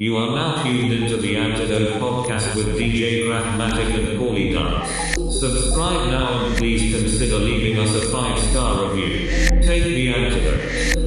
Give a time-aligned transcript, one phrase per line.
[0.00, 5.32] You are now tuned into the Antidote podcast with DJ Craftmatic and Paulie Dubz.
[5.32, 9.26] Subscribe now and please consider leaving us a five star review.
[9.60, 10.97] Take the antidote.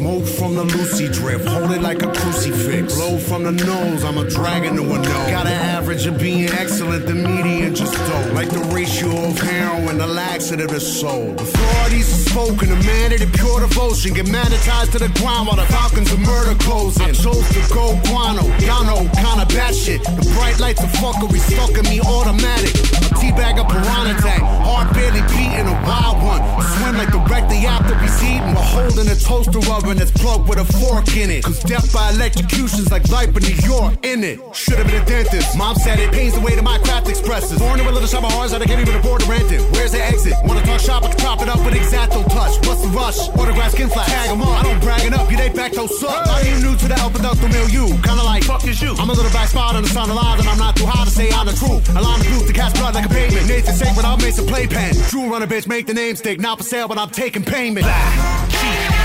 [0.00, 2.94] Smoke from the Lucy drip, hold it like a crucifix.
[2.94, 5.28] Blow from the nose, I'm a dragon to a nose.
[5.28, 8.32] Got an average of being excellent, the median just don't.
[8.32, 11.34] Like the ratio of heroin, the laxative is soul.
[11.36, 14.14] Authorities are spoken, a man of the pure devotion.
[14.14, 17.02] Get magnetized to the ground while the falcons of murder closing.
[17.02, 20.02] I chose to go guano, y'all know, kinda bad shit.
[20.02, 22.72] The bright lights of fuckery stuck in me automatic.
[23.04, 26.40] A teabag a piranha tank, heart barely beating a wild one.
[26.72, 30.48] Swim like the wreck directly after he's eating, but holding a toaster oven that's plugged
[30.48, 31.44] with a fork in it.
[31.44, 34.38] Cause death by electrocution's like life in New York, in it.
[34.54, 35.56] Should've been a dentist.
[35.56, 37.58] Mom said it pains the way that my craft expresses.
[37.58, 39.60] Born in a little shop of horrors that I can't even afford to rent it.
[39.72, 40.34] Where's the exit?
[40.44, 42.54] Wanna talk shop, I can chop it up with exacto touch.
[42.66, 43.28] What's the rush?
[43.30, 44.48] Autograph skin flat, tag 'em up.
[44.48, 46.26] I don't bragging up, you they back those suck.
[46.26, 47.88] Are you new to the El Producto milieu?
[48.02, 48.94] Kinda like, fuck is you?
[48.98, 51.10] I'm a little back spot on the sun alive, and I'm not too high to
[51.10, 51.88] say I'm the truth.
[51.96, 53.46] Alarm the booth to cast blood like a pavement.
[53.48, 54.94] Nathan sacred, I'll make some playpen.
[55.08, 56.40] True run a bitch, make the name stick.
[56.40, 57.86] Not for sale, but I'm taking payment.
[57.86, 58.99] Lie,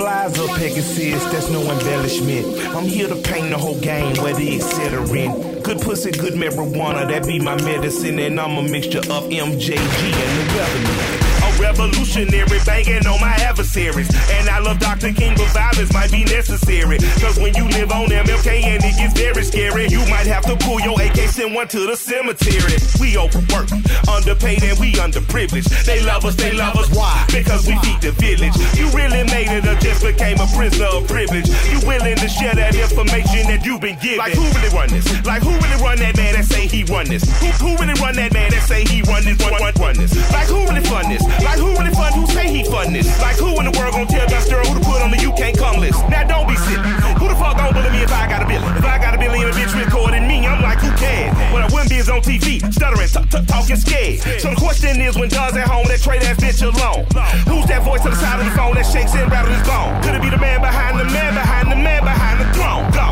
[0.00, 2.46] flies up Pegasus, that's no embellishment.
[2.74, 5.62] I'm here to paint the whole game, whether it's in.
[5.62, 8.18] Good pussy, good marijuana, that be my medicine.
[8.18, 11.29] And I'm a mixture of MJG and the weatherman.
[11.70, 14.10] Revolutionary banging on my adversaries.
[14.34, 15.12] And I love Dr.
[15.12, 16.98] King, but violence might be necessary.
[17.22, 20.56] Cause when you live on MLK and it gets very scary, you might have to
[20.66, 22.74] pull your AK, send one to the cemetery.
[22.98, 23.70] We overwork,
[24.10, 25.70] underpaid, and we underprivileged.
[25.86, 26.90] They love us, they love us.
[26.90, 27.14] Why?
[27.30, 28.58] Because we feed the village.
[28.74, 31.46] You really made it or just became a prisoner of privilege.
[31.70, 34.18] You willing to share that information that you've been given.
[34.18, 35.06] Like who really run this?
[35.24, 37.22] Like who really run that man that say he run this?
[37.38, 40.10] Who, who really run that man that say he run this, run, run, run this?
[40.34, 41.22] Like who really fund this?
[41.46, 43.06] Like who really fund who say he fund this?
[43.20, 45.56] Like who in the world gonna tell Dusty who to put on the you can't
[45.56, 46.00] come list?
[46.08, 46.90] Now don't be silly.
[47.20, 48.72] Who the fuck gon' bully me if I got a billion?
[48.76, 51.30] If I got a billion a bitch recording me, I'm like, who cares?
[51.52, 53.08] When I wouldn't be is on TV, stuttering,
[53.46, 54.20] talking scared.
[54.40, 57.04] So the question is, when Don's at home, that trade ass bitch alone.
[57.44, 60.00] Who's that voice on the side of the phone that shakes and rattles his bone?
[60.02, 62.88] Could it be the man behind the man behind the man behind the throne?
[62.90, 63.06] Go,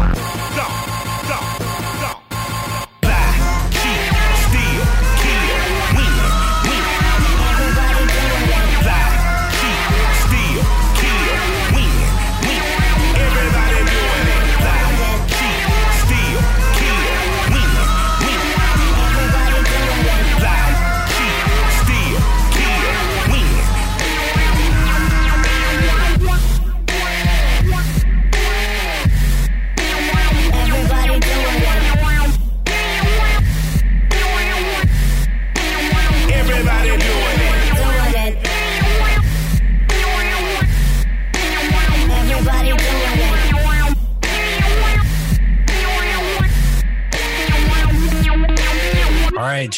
[0.57, 0.88] go,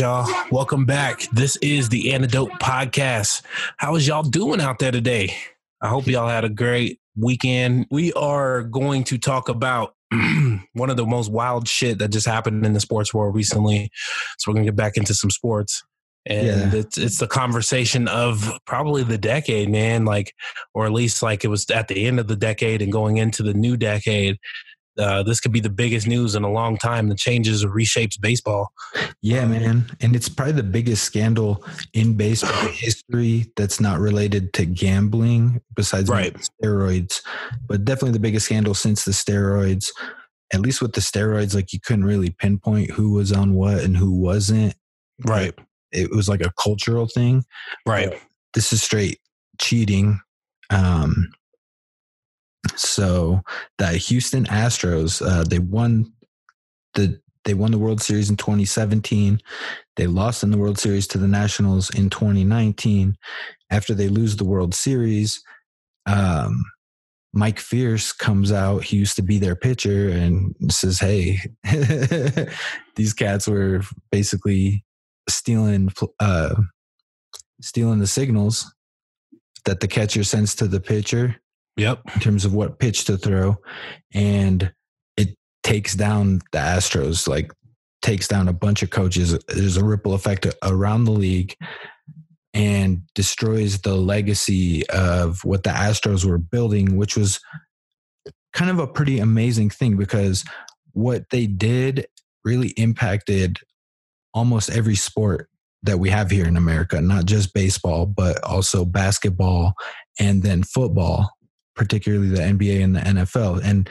[0.00, 0.26] y'all.
[0.50, 1.26] Welcome back.
[1.30, 3.42] This is the Antidote Podcast.
[3.76, 5.36] How is y'all doing out there today?
[5.82, 7.86] I hope y'all had a great weekend.
[7.90, 9.94] We are going to talk about
[10.72, 13.90] one of the most wild shit that just happened in the sports world recently.
[14.38, 15.82] So we're gonna get back into some sports.
[16.24, 16.80] And Yeah.
[16.80, 20.06] it's it's the conversation of probably the decade, man.
[20.06, 20.32] Like,
[20.72, 23.42] or at least like it was at the end of the decade and going into
[23.42, 24.38] the new decade.
[24.98, 27.08] Uh, this could be the biggest news in a long time.
[27.08, 28.72] The changes reshapes baseball.
[29.22, 29.86] Yeah, man.
[30.00, 31.64] And it's probably the biggest scandal
[31.94, 36.36] in baseball history that's not related to gambling, besides Right.
[36.62, 37.22] steroids.
[37.66, 39.86] But definitely the biggest scandal since the steroids.
[40.52, 43.96] At least with the steroids, like you couldn't really pinpoint who was on what and
[43.96, 44.74] who wasn't.
[45.24, 45.54] Right.
[45.92, 47.44] It was like a cultural thing.
[47.86, 48.20] Right.
[48.54, 49.18] This is straight
[49.60, 50.20] cheating.
[50.70, 51.30] Um,
[52.80, 53.42] so
[53.78, 56.12] the Houston Astros, uh, they won
[56.94, 59.40] the they won the World Series in 2017.
[59.96, 63.16] They lost in the World Series to the Nationals in 2019.
[63.70, 65.42] After they lose the World Series,
[66.06, 66.62] um,
[67.32, 68.84] Mike Fiers comes out.
[68.84, 71.38] He used to be their pitcher and says, "Hey,
[72.96, 74.84] these cats were basically
[75.28, 76.56] stealing uh,
[77.60, 78.72] stealing the signals
[79.64, 81.36] that the catcher sends to the pitcher
[81.76, 82.02] Yep.
[82.14, 83.56] in terms of what pitch to throw,
[84.12, 84.72] and
[85.16, 87.26] it takes down the Astros.
[87.28, 87.52] Like
[88.02, 89.38] takes down a bunch of coaches.
[89.48, 91.54] There's a ripple effect around the league.
[92.52, 97.38] and destroys the legacy of what the Astros were building, which was
[98.52, 100.44] kind of a pretty amazing thing because
[100.92, 102.06] what they did
[102.44, 103.58] really impacted
[104.34, 105.48] almost every sport
[105.84, 109.74] that we have here in America, not just baseball, but also basketball
[110.18, 111.30] and then football,
[111.80, 113.64] particularly the NBA and the NFL.
[113.64, 113.88] And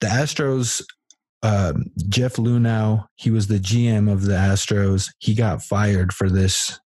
[0.00, 0.82] the Astros,
[1.44, 5.12] um, Jeff Luhnow, he was the GM of the Astros.
[5.20, 6.80] He got fired for this.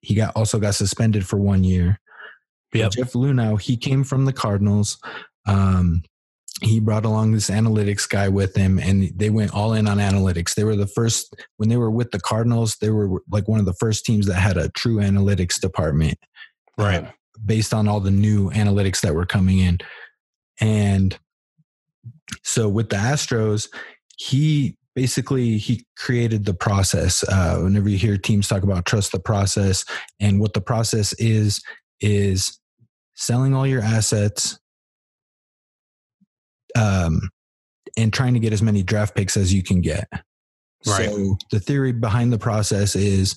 [0.00, 2.00] He got also got suspended for one year.
[2.72, 2.92] Yep.
[2.92, 4.98] Jeff Luhnow, he came from the Cardinals.
[5.46, 6.02] Um,
[6.62, 10.54] he brought along this analytics guy with him and they went all in on analytics.
[10.54, 13.66] They were the first, when they were with the Cardinals, they were like one of
[13.66, 16.18] the first teams that had a true analytics department.
[16.78, 17.04] Right.
[17.04, 17.10] uh,
[17.44, 19.78] based on all the new analytics that were coming in.
[20.60, 21.18] And
[22.42, 23.68] so with the Astros,
[24.16, 27.24] he basically he created the process.
[27.28, 29.84] Uh, whenever you hear teams talk about trust the process,
[30.18, 31.62] and what the process is
[32.00, 32.58] is
[33.14, 34.58] selling all your assets,
[36.76, 37.20] um,
[37.96, 40.08] and trying to get as many draft picks as you can get.
[40.86, 41.10] Right.
[41.10, 43.36] So the theory behind the process is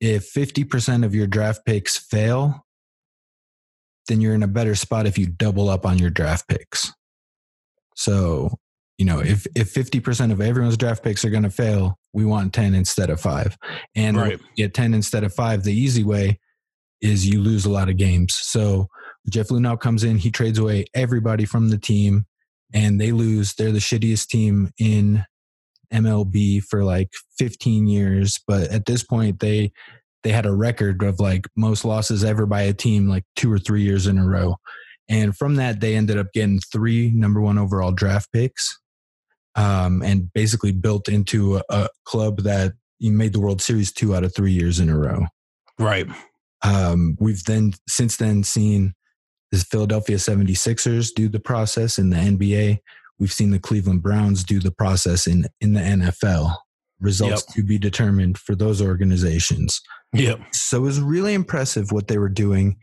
[0.00, 2.65] if 50% of your draft picks fail,
[4.08, 6.92] then you're in a better spot if you double up on your draft picks.
[7.94, 8.58] So,
[8.98, 12.52] you know, if if 50% of everyone's draft picks are going to fail, we want
[12.52, 13.56] 10 instead of 5.
[13.94, 14.40] And Right.
[14.56, 16.38] get 10 instead of 5, the easy way
[17.00, 18.34] is you lose a lot of games.
[18.34, 18.88] So,
[19.28, 22.26] Jeff Luhnow comes in, he trades away everybody from the team
[22.72, 23.54] and they lose.
[23.54, 25.24] They're the shittiest team in
[25.92, 29.72] MLB for like 15 years, but at this point they
[30.22, 33.58] they had a record of like most losses ever by a team like two or
[33.58, 34.56] three years in a row.
[35.08, 38.78] And from that, they ended up getting three number one overall draft picks
[39.54, 44.14] um, and basically built into a, a club that you made the World Series two
[44.14, 45.26] out of three years in a row.
[45.78, 46.06] Right.
[46.62, 48.94] Um, we've then since then seen
[49.52, 52.78] the Philadelphia 76ers do the process in the NBA.
[53.18, 56.56] We've seen the Cleveland Browns do the process in, in the NFL.
[57.00, 57.54] Results Yep.
[57.56, 59.80] to be determined for those organizations.
[60.14, 60.40] Yep.
[60.52, 62.76] So it was really impressive what they were doing.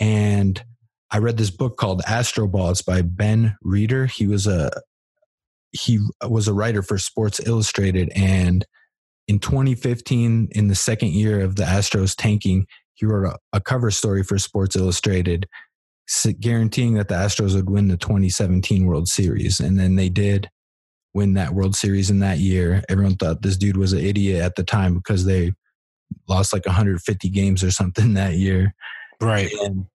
[0.00, 0.62] And
[1.10, 2.70] I read this book called Astroball.
[2.70, 4.06] It's by Ben Reiter.
[4.06, 4.70] He was a
[5.72, 8.10] he was a writer for Sports Illustrated.
[8.14, 8.64] And
[9.26, 13.90] in 2015, in the second year of the Astros tanking, he wrote a, a cover
[13.90, 15.46] story for Sports Illustrated,
[16.40, 19.60] guaranteeing that the Astros would win the 2017 World Series.
[19.60, 20.48] And then they did
[21.18, 22.82] win that World Series in that year.
[22.88, 25.52] Everyone thought this dude was an idiot at the time because they
[26.28, 28.74] lost like 150 games or something that year.
[29.20, 29.52] Right.
[29.64, 29.86] And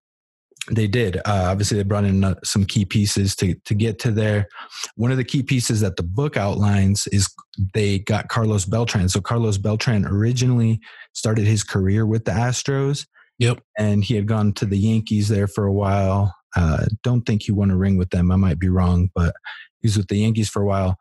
[0.70, 1.18] they did.
[1.18, 4.48] Uh, obviously, they brought in uh, some key pieces to to get to there.
[4.96, 7.30] One of the key pieces that the book outlines is
[7.74, 9.10] they got Carlos Beltran.
[9.10, 10.80] So Carlos Beltran originally
[11.14, 13.06] started his career with the Astros.
[13.40, 13.62] Yep.
[13.78, 16.34] And he had gone to the Yankees there for a while.
[16.56, 18.32] Uh, don't think he won a ring with them.
[18.32, 19.36] I might be wrong, but
[19.82, 20.98] he was with the Yankees for a while.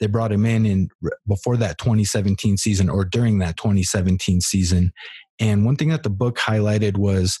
[0.00, 0.88] They brought him in in
[1.26, 4.92] before that 2017 season or during that 2017 season.
[5.38, 7.38] And one thing that the book highlighted was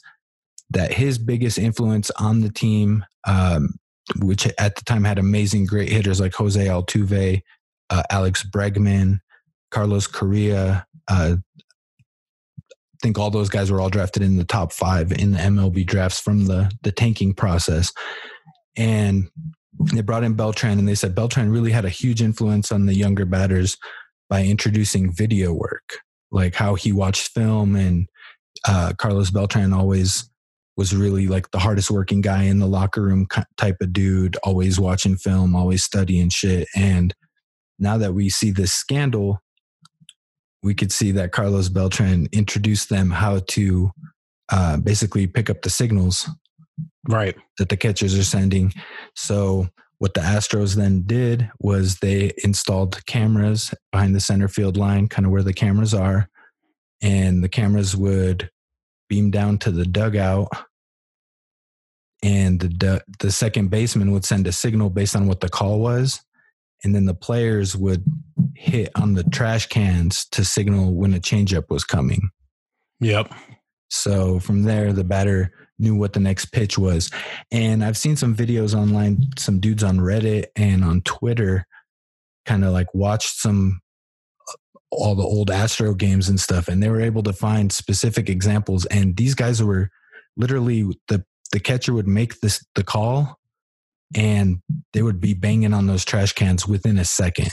[0.70, 3.74] that his biggest influence on the team, um,
[4.20, 7.42] which at the time had amazing great hitters like Jose Altuve,
[7.90, 9.20] uh, Alex Bregman,
[9.70, 10.86] Carlos Correa.
[11.08, 11.36] Uh,
[12.60, 15.86] I think all those guys were all drafted in the top five in the MLB
[15.86, 17.92] drafts from the the tanking process.
[18.76, 19.28] And
[19.92, 22.94] they brought in Beltran, and they said Beltran really had a huge influence on the
[22.94, 23.76] younger batters
[24.28, 25.98] by introducing video work,
[26.30, 27.76] like how he watched film.
[27.76, 28.08] And
[28.66, 30.28] uh, Carlos Beltran always
[30.76, 34.78] was really like the hardest working guy in the locker room type of dude, always
[34.78, 36.68] watching film, always studying shit.
[36.76, 37.14] And
[37.78, 39.40] now that we see this scandal,
[40.62, 43.90] we could see that Carlos Beltran introduced them how to
[44.50, 46.28] uh, basically pick up the signals
[47.08, 47.36] Right.
[47.58, 48.72] that the catchers are sending.
[49.14, 49.68] So
[49.98, 55.24] what the Astros then did was they installed cameras behind the center field line, kind
[55.24, 56.28] of where the cameras are,
[57.00, 58.50] and the cameras would
[59.08, 60.48] beam down to the dugout
[62.22, 66.20] and the the second baseman would send a signal based on what the call was
[66.84, 68.04] and then the players would
[68.54, 72.30] hit on the trash cans to signal when a changeup was coming.
[73.00, 73.32] Yep.
[73.88, 77.10] So from there, the batter knew what the next pitch was.
[77.50, 81.66] And I've seen some videos online, some dudes on Reddit and on Twitter
[82.46, 83.80] kind of like watched some
[84.48, 84.54] uh,
[84.90, 88.86] all the old Astro games and stuff, and they were able to find specific examples.
[88.86, 89.90] And these guys were
[90.36, 93.38] literally the the catcher would make this the call
[94.14, 94.60] and
[94.92, 97.52] they would be banging on those trash cans within a second.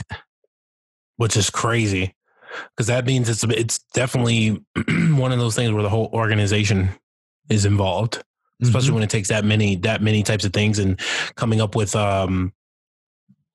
[1.16, 2.14] Which is crazy.
[2.76, 6.90] because that means it's it's definitely one of those things where the whole organization
[7.48, 8.22] is involved,
[8.62, 8.94] especially Mhm.
[8.94, 10.98] when it takes that many that many types of things and
[11.36, 12.52] coming up with um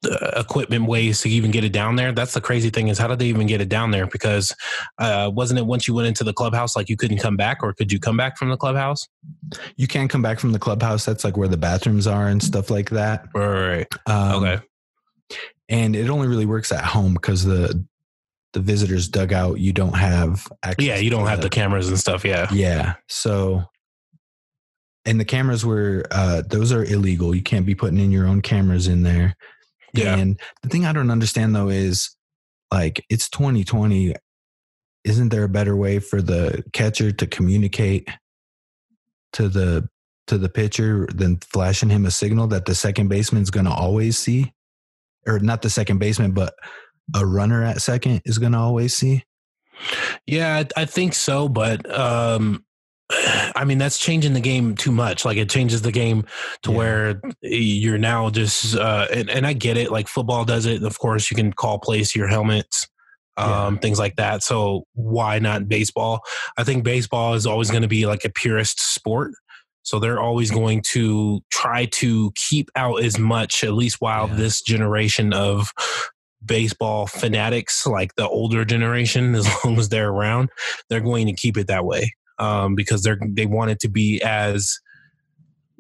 [0.02, 2.14] the equipment ways to even get it down there.
[2.14, 4.08] That's the crazy thing is how did they even get it down there?
[4.08, 4.56] Because
[4.98, 7.74] uh, wasn't it once you went into the clubhouse like you couldn't come back, or
[7.74, 9.06] could you come back from the clubhouse?
[9.76, 11.04] you can't come back from the clubhouse.
[11.04, 13.26] That's like where the bathrooms are and stuff like that.
[13.36, 13.88] Right.
[14.06, 14.64] Um, Okay.
[15.68, 17.84] and it only really works at home because the
[18.54, 22.24] the visitors dugout you don't have access Yeah, you don't have the cameras and stuff.
[22.24, 22.48] Yeah.
[22.54, 23.66] yeah so
[25.06, 27.36] and the cameras were uh those are illegal.
[27.36, 29.36] You can't be putting in your own cameras in there.
[29.92, 30.18] Yeah.
[30.18, 32.16] and the thing i don't understand though is
[32.72, 34.14] like it's 2020
[35.04, 38.08] isn't there a better way for the catcher to communicate
[39.34, 39.88] to the
[40.28, 44.16] to the pitcher than flashing him a signal that the second baseman's going to always
[44.18, 44.54] see?
[45.26, 46.54] Or not the second baseman but
[47.16, 49.24] a runner at second is going to always see?
[50.28, 52.64] Yeah, I, I think so, but um
[53.12, 55.26] I mean that's changing the game too much.
[55.26, 56.26] Like it changes the game
[56.64, 56.78] to Yeah.
[56.78, 60.84] where you're now just uh and, and I get it, like football does it.
[60.84, 62.88] Of course, you can call plays to your helmets,
[63.38, 64.44] um, things like that.
[64.44, 66.22] So why not baseball?
[66.58, 69.32] I think baseball is always going to be like a purist sport.
[69.82, 74.36] So they're always going to try to keep out as much, at least while Yeah.
[74.36, 75.72] this generation of
[76.46, 80.50] baseball fanatics, like the older generation, as long as they're around,
[80.90, 84.22] they're going to keep it that way um, because they're they want it to be
[84.22, 84.80] as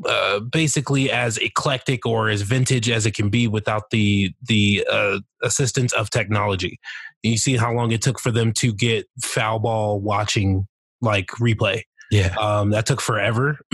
[0.05, 5.19] uh, basically as eclectic or as vintage as it can be without the the uh,
[5.43, 6.79] assistance of technology.
[7.23, 10.67] You see how long it took for them to get foul ball watching
[11.01, 11.83] like replay.
[12.11, 13.59] yeah Um, that took forever.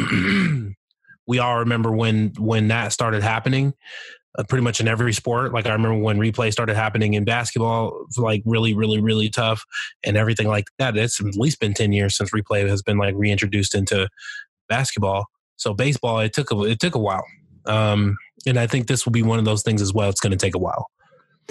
[1.28, 3.74] we all remember when when that started happening.
[4.38, 5.54] Uh, pretty much in every sport.
[5.54, 9.64] Like I remember when replay started happening in basketball, like really, really, really tough,
[10.04, 10.98] and everything like that.
[10.98, 14.10] It's at least been ten years since replay has been like reintroduced into
[14.68, 15.28] basketball.
[15.56, 17.24] So baseball, it took a, it took a while,
[17.66, 20.10] um, and I think this will be one of those things as well.
[20.10, 20.88] It's going to take a while.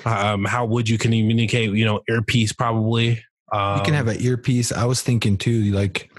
[0.05, 1.71] Um, how would you communicate?
[1.71, 3.25] You know, earpiece probably.
[3.51, 4.73] Um, you can have an earpiece.
[4.73, 6.11] I was thinking too, like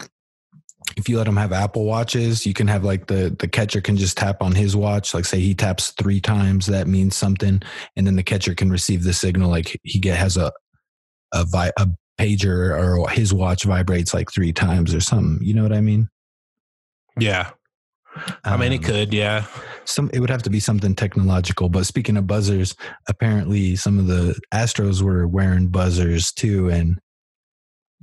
[0.98, 3.98] if you let them have Apple watches, you can have like the the catcher can
[3.98, 5.14] just tap on his watch.
[5.14, 7.62] Like say he taps three times, that means something,
[7.96, 9.50] and then the catcher can receive the signal.
[9.50, 10.52] Like he get has a
[11.34, 11.88] a, vi, a
[12.20, 15.46] pager or his watch vibrates like three times or something.
[15.46, 16.08] You know what I mean?
[17.20, 17.52] yeah.
[18.46, 19.14] I mean, it Um, could.
[19.14, 19.46] Yeah.
[19.84, 21.68] some it would have to be something technological.
[21.68, 22.74] But speaking of buzzers,
[23.10, 26.98] apparently some of the Astros were wearing buzzers too, and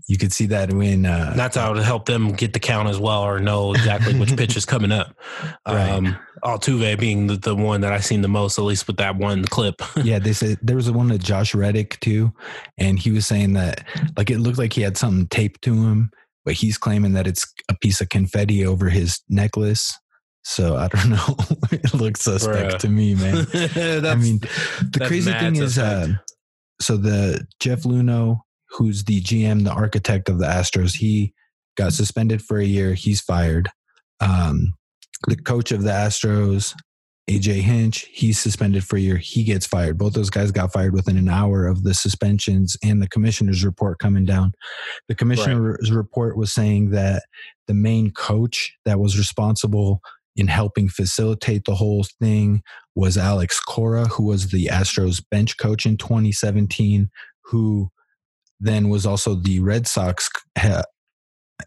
[0.07, 2.99] you could see that when uh, That's how to help them get the count as
[2.99, 5.15] well or know exactly which pitch is coming up.
[5.67, 5.91] Right.
[5.91, 9.17] Um, Altuve being the, the one that I've seen the most, at least with that
[9.17, 9.81] one clip.
[10.03, 12.33] yeah, they said there was one of Josh Reddick too,
[12.79, 16.11] and he was saying that like it looked like he had something taped to him,
[16.45, 19.97] but he's claiming that it's a piece of confetti over his necklace.
[20.43, 21.37] So I don't know.
[21.71, 22.79] it looks suspect Bruh.
[22.81, 23.47] to me, man.
[24.05, 26.09] I mean, the crazy thing is, uh,
[26.81, 28.41] so the Jeff Luhnow,
[28.73, 31.33] who's the GM, the architect of the Astros, he
[31.77, 32.95] got suspended for a year.
[32.95, 33.71] He's fired.
[34.21, 34.75] Um,
[35.29, 36.75] the coach of the Astros,
[37.31, 39.17] AJ Hinch, he's suspended for a year.
[39.17, 39.99] He gets fired.
[39.99, 43.99] Both those guys got fired within an hour of the suspensions and the commissioner's report
[43.99, 44.53] coming down.
[45.09, 47.23] The commissioner's report was saying that
[47.69, 50.01] the main coach that was responsible
[50.35, 52.63] in helping facilitate the whole thing
[52.95, 57.11] was Alex Cora, who was the Astros bench coach in 2017,
[57.45, 57.91] who
[58.63, 60.31] then was also the Red Sox.
[60.61, 60.69] He,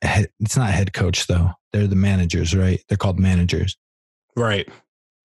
[0.04, 2.82] he, it's not head coach though; they're the managers, right?
[2.88, 3.78] They're called managers.
[4.36, 4.68] right.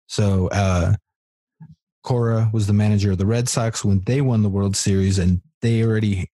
[0.07, 0.95] So uh,
[2.03, 5.41] Cora was the manager of the Red Sox when they won the World Series, and
[5.61, 6.31] they already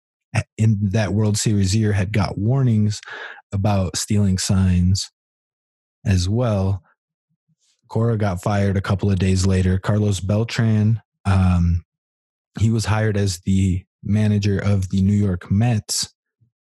[0.59, 3.01] in that World Series year had got warnings
[3.53, 5.11] about stealing signs
[6.05, 6.83] as well.
[7.89, 9.79] Cora got fired a couple of days later.
[9.79, 11.85] Carlos Beltran, um,
[12.59, 16.13] he was hired as the manager of the New York Mets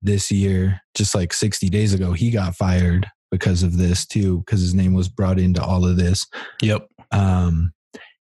[0.02, 2.12] this year, just like 60 days ago.
[2.12, 5.96] He got fired because of this too, because his name was brought into all of
[5.96, 6.26] this.
[6.60, 6.86] Yep.
[7.12, 7.72] Um,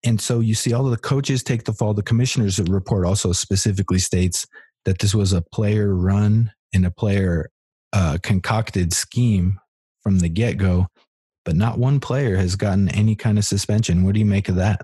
[0.05, 1.95] and so you see all of the coaches take the fall.
[1.95, 4.47] The commissioner's report also specifically states
[4.85, 7.51] that this was a player run and a player
[7.93, 9.59] uh, concocted scheme
[10.03, 10.87] from the get go,
[11.45, 14.05] but not one player has gotten any kind of suspension.
[14.05, 14.83] What do you make of that?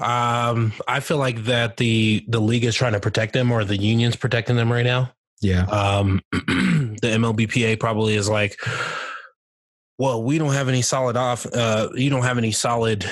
[0.00, 3.76] Um, I feel like that the the league is trying to protect them, or the
[3.76, 5.12] union's protecting them right now.
[5.40, 5.64] Yeah.
[5.64, 8.58] Um, the MLBPA probably is like,
[9.98, 11.46] well, we don't have any solid off.
[11.46, 13.04] Uh, you don't have any solid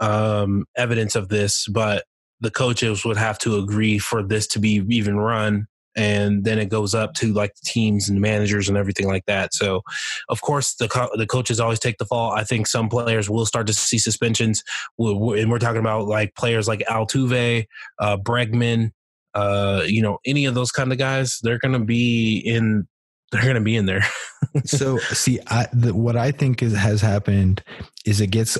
[0.00, 2.04] um, evidence of this, but
[2.40, 5.66] the coaches would have to agree for this to be even run
[5.96, 9.24] and then it goes up to like the teams and the managers and everything like
[9.26, 9.54] that.
[9.54, 9.82] So,
[10.28, 12.32] of course, the co- the coaches always take the fall.
[12.32, 14.62] I think some players will start to see suspensions,
[14.98, 17.66] we we- and we're talking about like players like Altuve,
[17.98, 18.90] uh, Bregman,
[19.34, 21.38] uh, you know, any of those kind of guys.
[21.42, 22.86] They're going to be in.
[23.32, 24.04] They're going to be in there.
[24.64, 27.62] so see I, the, what i think is has happened
[28.06, 28.56] is it gets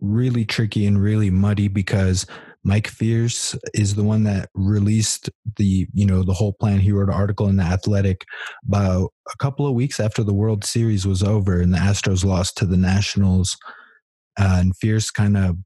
[0.00, 2.26] really tricky and really muddy because
[2.64, 6.78] mike fiers is the one that released the you know the whole plan.
[6.78, 8.24] He wrote an article in the athletic
[8.66, 12.56] about a couple of weeks after the world series was over and the astros lost
[12.58, 13.56] to the nationals
[14.38, 15.56] uh, and fiers kind of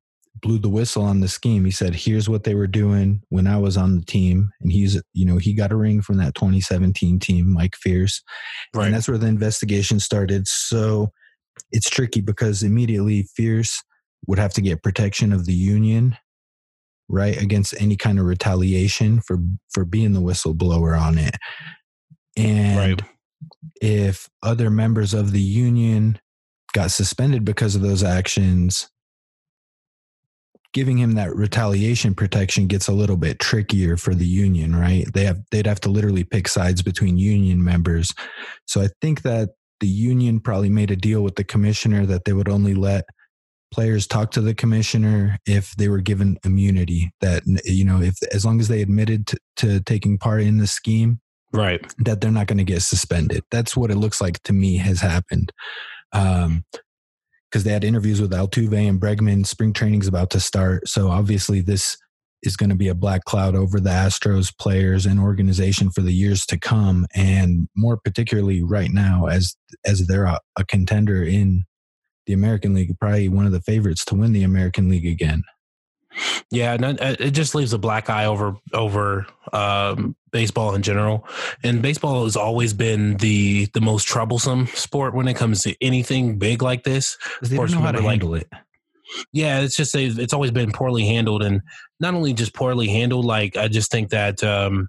[0.43, 1.65] blew the whistle on the scheme.
[1.65, 4.51] He said here's what they were doing when i was on the team.
[4.61, 8.23] And he's you know he got a ring from that 2017 team mike fiers.
[8.87, 10.47] And that's where the investigation started.
[10.47, 11.11] So
[11.73, 13.83] it's tricky because immediately Fiers
[14.27, 16.17] would have to get protection of the union,
[17.09, 19.39] right, against any kind of retaliation for
[19.71, 21.37] for being the whistleblower on it.
[22.37, 23.03] And Right.
[23.81, 26.19] if other members of the union
[26.73, 28.89] got suspended because of those actions,
[30.73, 35.11] giving him that retaliation protection gets a little bit trickier for the union, right?
[35.15, 38.13] They have they'd have to literally pick sides between union members.
[38.67, 42.35] So I think that the union probably made a deal with the commissioner that they
[42.35, 43.07] would only let
[43.73, 48.45] players talk to the commissioner if they were given immunity that you know if as
[48.45, 51.21] long as they admitted to, to taking part in the scheme
[51.53, 51.85] right.
[51.99, 53.43] that they're not going to get suspended.
[53.51, 55.53] That's what it looks like to me has happened.
[56.13, 56.65] Um,
[57.51, 59.47] because they had interviews with Altuve and Bregman.
[59.47, 61.97] Spring training's about to start, so obviously this
[62.43, 66.13] is going to be a black cloud over the Astros players and organization for the
[66.13, 69.57] years to come, and more particularly right now as
[69.87, 71.65] as they're a, a contender in
[72.27, 75.43] the American League, probably one of the favorites to win the American League again.
[76.51, 81.27] Yeah, it just leaves a black eye over over um, baseball in general.
[81.63, 86.39] And baseball has always been the the most troublesome sport when it comes to anything
[86.39, 87.19] big like this.
[87.43, 88.49] They don't know how to like, handle it.
[89.33, 91.61] Yeah, it's just a, it's always been poorly handled, and
[92.01, 93.25] not only just poorly handled.
[93.25, 94.89] Like I just think that um,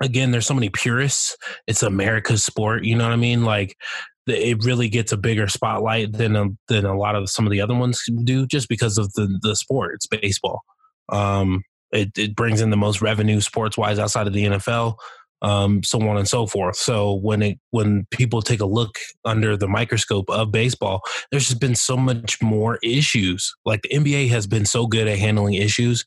[0.00, 1.36] again, there's so many purists.
[1.66, 2.84] It's America's sport.
[2.84, 3.44] You know what I mean?
[3.44, 3.76] Like
[4.26, 7.60] it really gets a bigger spotlight than a, than a lot of some of the
[7.60, 9.94] other ones do, just because of the the sport.
[9.94, 10.62] It's baseball.
[11.10, 14.96] Um, it it brings in the most revenue sports wise outside of the NFL.
[15.42, 16.76] Um, so on and so forth.
[16.76, 21.60] So when it when people take a look under the microscope of baseball, there's just
[21.60, 23.52] been so much more issues.
[23.66, 26.06] Like the NBA has been so good at handling issues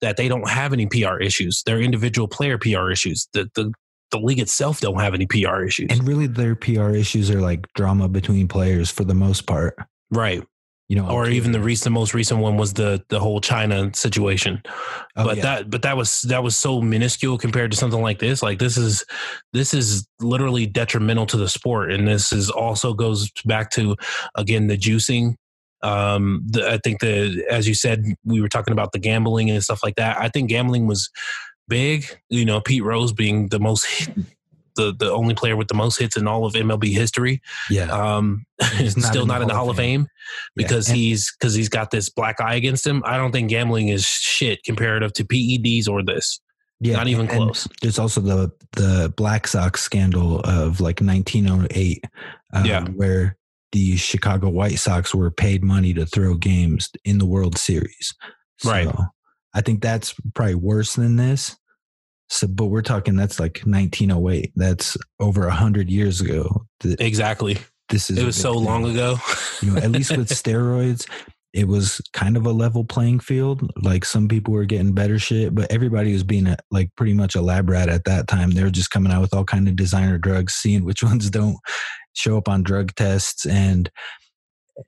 [0.00, 1.62] that they don't have any PR issues.
[1.66, 3.28] They're individual player PR issues.
[3.34, 3.70] The the
[4.10, 5.88] the league itself don't have any PR issues.
[5.90, 9.76] And really, their PR issues are like drama between players for the most part.
[10.10, 10.42] right.
[10.88, 11.34] You know, Or okay.
[11.34, 14.60] even the recent most recent one was the the whole China situation.
[15.14, 15.42] Oh, but yeah.
[15.44, 18.42] that but that was that was so minuscule compared to something like this.
[18.42, 19.04] Like this is
[19.52, 21.92] this is literally detrimental to the sport.
[21.92, 23.94] And this is also goes back to
[24.34, 25.36] again the juicing
[25.82, 29.62] um the, i think the as you said we were talking about the gambling and
[29.64, 31.08] stuff like that i think gambling was
[31.70, 33.86] big you know pete rose being the most
[34.76, 38.44] the the only player with the most hits in all of mlb history yeah, um
[38.60, 41.68] not still in not in the hall of fame Yeah, because and- he's because he's
[41.70, 45.88] got this black eye against him i don't think gambling is shit comparative to peds
[45.88, 46.40] or this
[46.82, 52.04] yeah, not even close There's also the the Black Sox scandal of like 1908,
[52.54, 52.84] um, Yeah.
[52.88, 53.36] where
[53.72, 58.14] the Chicago White Sox were paid money to throw games in the World Series.
[58.64, 58.88] Right.
[59.52, 61.54] I think that's probably worse than this.
[62.30, 64.52] So, but we're talking that's like 1908.
[64.56, 66.64] That's over a hundred years ago.
[66.84, 68.64] Exactly This is it was so thing.
[68.64, 69.18] long ago
[69.60, 71.06] you know, at least with steroids,
[71.52, 73.68] it was kind of a level playing field.
[73.82, 77.34] Like some people were getting better shit, but everybody was being a, like pretty much
[77.34, 78.52] a lab rat at that time.
[78.52, 81.56] They were just coming out with all kind of designer drugs, seeing which ones don't
[82.12, 83.90] show up on drug tests, and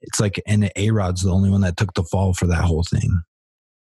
[0.00, 2.84] it's like and A Rod's the only one that took the fall for that whole
[2.84, 3.22] thing.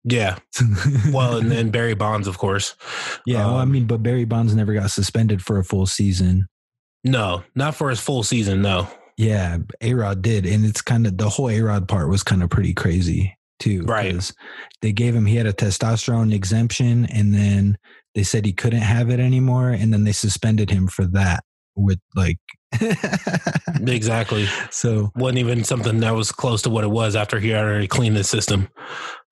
[0.03, 0.37] Yeah
[1.11, 2.75] well and then barry bonds of course
[3.25, 6.47] yeah, well, I um, mean, but Barry Bonds never got suspended for a full season.
[7.03, 11.17] no not for his full season no Yeah, A Rod did, and it's kind of
[11.17, 13.83] the whole A Rod part was kind of pretty crazy too.
[13.83, 14.31] Right.
[14.81, 17.77] They gave him he had a testosterone exemption, and then
[18.15, 21.43] they said he couldn't have it anymore, and then they suspended him for that.
[21.75, 22.37] With like,
[23.87, 27.87] exactly so wasn't even something that was close to what it was after he already
[27.87, 28.69] cleaned the system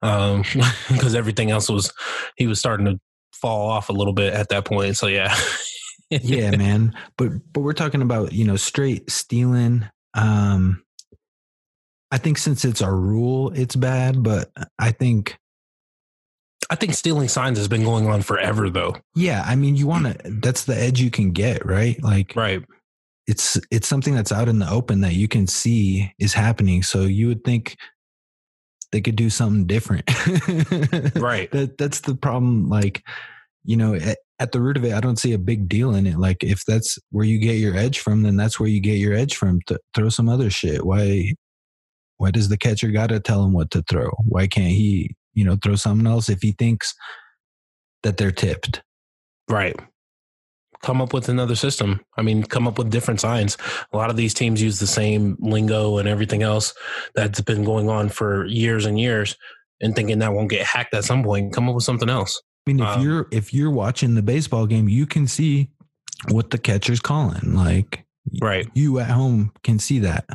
[0.02, 0.44] um
[0.90, 1.92] because everything else was
[2.38, 3.00] he was starting to
[3.34, 5.36] fall off a little bit at that point so yeah
[6.10, 6.96] yeah, man.
[7.18, 9.86] But but we're talking about you know straight stealing.
[10.14, 10.84] Um,
[12.12, 14.24] I think since it's a rule, it's bad.
[14.24, 15.38] But I think
[16.70, 18.96] I think stealing signs has been going on forever, though.
[19.16, 20.32] Yeah, I mean, you want to.
[20.42, 22.02] That's the edge you can get, right?
[22.02, 22.64] Like, Right.
[23.28, 26.84] it's it's something that's out in the open that you can see is happening.
[26.84, 27.76] So you would think
[28.92, 30.10] they could do something different,
[31.16, 31.52] Right.
[31.52, 32.70] That that's the problem.
[32.70, 33.04] Like,
[33.64, 36.08] you know, at, at the root of it, I don't see a big deal in
[36.08, 36.18] it.
[36.18, 39.14] Like, if that's where you get your edge from, then that's where you get your
[39.14, 39.60] edge from.
[39.68, 40.86] Th- throw some other shit.
[40.86, 41.34] Why?
[42.18, 44.10] Why does the catcher got to tell him what to throw?
[44.26, 46.96] Why can't he, you know, throw something else if he thinks
[48.04, 48.82] that they're tipped?
[49.50, 49.80] Right.
[50.84, 52.00] Come up with another system.
[52.18, 53.58] I mean, come up with different signs.
[53.94, 56.74] A lot of these teams use the same lingo and everything else
[57.16, 59.36] that's been going on for years and years
[59.82, 61.54] and thinking that won't get hacked at some point.
[61.54, 62.42] Come up with something else.
[62.68, 65.70] I mean, if Um, you're if you're watching the baseball game, you can see
[66.30, 67.56] what the catcher's calling.
[67.56, 68.06] Like
[68.42, 68.68] Right.
[68.74, 70.26] you at home can see that,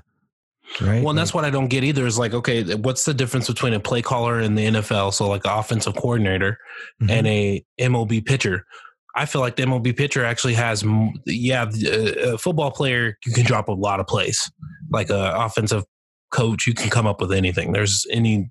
[0.80, 1.02] right?
[1.02, 3.74] Well, and that's what I don't get either is like, okay, what's the difference between
[3.74, 5.12] a play caller in the NFL?
[5.12, 6.56] So, like, an offensive coordinator
[7.02, 7.10] Mhm.
[7.10, 8.64] and a MLB pitcher.
[9.14, 10.84] I feel like the MLB pitcher actually has,
[11.26, 14.50] yeah, a, a football player, you can drop a lot of plays.
[14.90, 15.84] Like a offensive
[16.30, 17.72] coach, you can come up with anything.
[17.72, 18.50] There's any,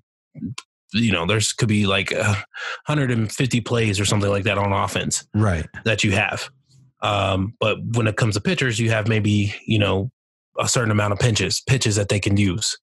[0.92, 2.34] you know, there's could be like uh,
[2.86, 5.66] 150 plays or something like that on offense right.
[5.84, 6.48] that you have.
[7.02, 10.10] Um, but when it comes to pitchers, you have maybe, you know,
[10.58, 12.78] a certain amount of pitches, pitches that they can use.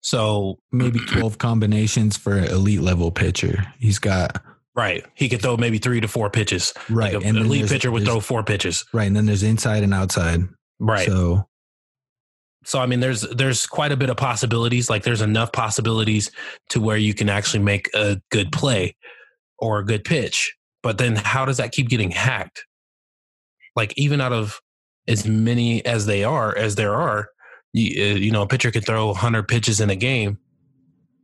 [0.00, 3.66] So Maybe twelve combinations for an elite level pitcher.
[3.80, 4.40] He's got
[4.76, 5.04] Right.
[5.14, 6.74] He could throw maybe three to four pitches.
[6.90, 8.84] right, Like a, and elite there's- pitcher would throw four pitches.
[8.92, 10.40] right, and then there's inside and outside.
[10.78, 11.06] Right.
[11.06, 11.48] So,
[12.64, 14.90] So I mean there's there's quite a bit of possibilities.
[14.90, 16.30] Like there's enough possibilities
[16.70, 18.94] to where you can actually make a good play
[19.58, 20.54] or a good pitch.
[20.82, 22.66] But then how does that keep getting hacked?
[23.76, 24.60] Like even out of
[25.08, 27.28] as many as they are, as there are,
[27.72, 30.38] you, uh, you know, a pitcher could throw 100 pitches in a game.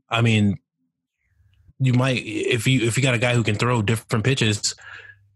[0.09, 0.57] I mean,
[1.83, 4.75] you might if you if you got a guy who can throw different pitches,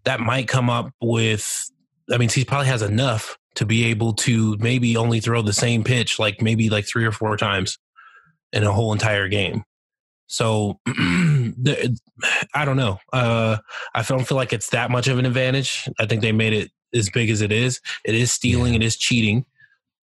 [0.04, 1.70] that might come up with.
[2.10, 5.82] I mean, he probably has enough to be able to maybe only throw the same
[5.82, 7.78] pitch, like maybe like three or four times
[8.52, 9.64] in a whole entire game.
[10.28, 12.98] So I don't know.
[13.12, 13.58] Uh,
[13.94, 15.88] I don't feel like it's that much of an advantage.
[15.98, 17.80] I think they made it as big as it is.
[18.04, 18.74] It is stealing.
[18.74, 19.44] It is cheating.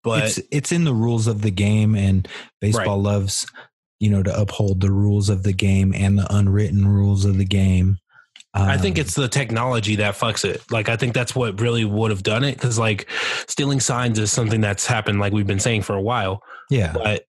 [0.04, 2.28] But it's it's in the rules of the game, and
[2.60, 3.48] baseball loves
[4.04, 7.46] you know to uphold the rules of the game and the unwritten rules of the
[7.46, 7.98] game.
[8.54, 10.62] I think Um, it's the technology that fucks it.
[10.70, 13.10] Like I think that's what really would have done it because like
[13.48, 16.44] stealing signs is something that's happened like we've been saying for a while.
[16.70, 17.24] yeah, But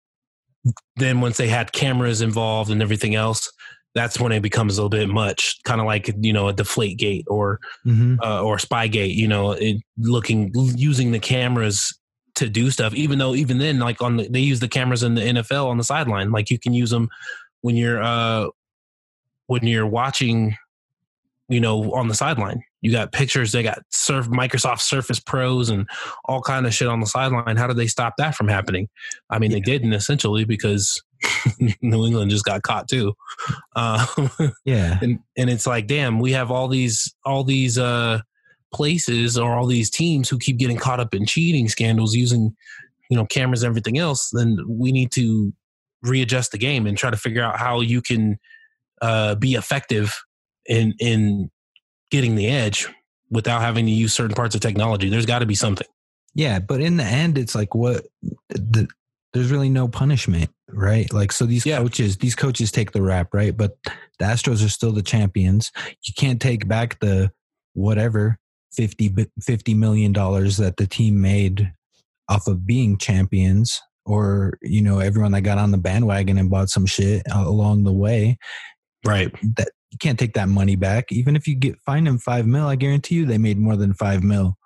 [0.96, 3.50] then once they had cameras involved and everything else,
[3.94, 5.62] that's when it becomes a little bit much.
[5.64, 9.14] Kind of like you know a deflate gate or hmm uh, or Spygate.
[9.14, 11.96] You know, it, looking using the cameras
[12.36, 12.94] to do stuff.
[12.94, 15.78] Even though even then, like on the, they use the cameras in the NFL on
[15.78, 16.32] the sideline.
[16.32, 17.08] Like you can use them
[17.60, 18.48] when you're uh
[19.46, 20.56] when you're watching.
[21.50, 23.52] You know, on the sideline, you got pictures.
[23.52, 25.86] They got Surf Microsoft Surface Pros and
[26.24, 27.58] all kind of shit on the sideline.
[27.58, 28.88] How did they stop that from happening?
[29.28, 31.02] I mean, they didn't essentially because
[31.82, 33.12] New England just got caught too.
[33.76, 34.06] Uh,
[34.64, 38.20] yeah, and and it's like damn we have all these all these uh
[38.74, 42.54] places or all these teams who keep getting caught up in cheating scandals using
[43.10, 45.52] you know cameras and everything else then we need to
[46.02, 48.38] readjust the game and try to figure out how you can
[49.00, 50.12] uh be effective
[50.66, 51.50] in in
[52.10, 52.86] getting the edge
[53.30, 55.86] without having to use certain parts of technology there's got to be something
[56.34, 56.58] yeah.
[56.58, 58.06] But in the end, it's like what
[58.48, 58.88] the,
[59.32, 61.10] there's really no punishment, right?
[61.12, 61.78] Like so, these Yeah.
[61.78, 63.56] coaches, these coaches take the rap, right?
[63.56, 63.76] But
[64.18, 65.70] the Astros are still the champions.
[66.02, 67.30] You can't take back the
[67.74, 68.38] whatever
[68.74, 71.72] 50, 50 million dollars that the team made
[72.28, 76.68] off of being champions or you know everyone that got on the bandwagon and bought
[76.68, 78.38] some shit uh, along the way.
[79.04, 79.32] Right.
[79.56, 81.12] That you can't take that money back.
[81.12, 83.94] Even if you get find them five mil i guarantee you they made more than
[83.94, 84.56] five mil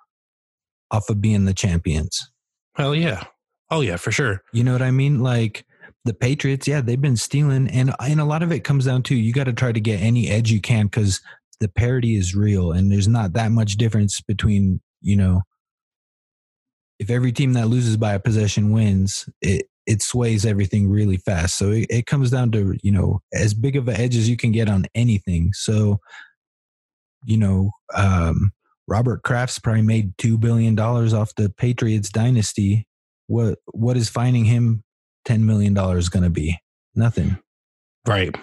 [0.91, 2.31] off of being the champions.
[2.75, 3.23] Hell yeah.
[3.69, 4.41] Oh yeah for sure.
[4.53, 5.19] You know what i mean?
[5.19, 5.65] Like
[6.05, 9.15] the patriots yeah they've been stealing and and a lot of it comes down to
[9.15, 11.19] you got to try to get any edge you can because
[11.59, 15.41] the parity is real and there's not that much difference between you know
[16.99, 21.57] if every team that loses by a possession wins it it sways everything really fast.
[21.57, 24.37] So it, it comes down to you know as big of an edge as you
[24.37, 25.51] can get on anything.
[25.53, 25.99] So
[27.25, 28.53] you know um
[28.87, 32.87] robert kraft's probably made two billion dollars off the patriots dynasty.
[33.25, 34.83] What what is finding him
[35.25, 36.57] 10 million dollars going to be?
[36.95, 37.39] Nothing.
[38.07, 38.35] Right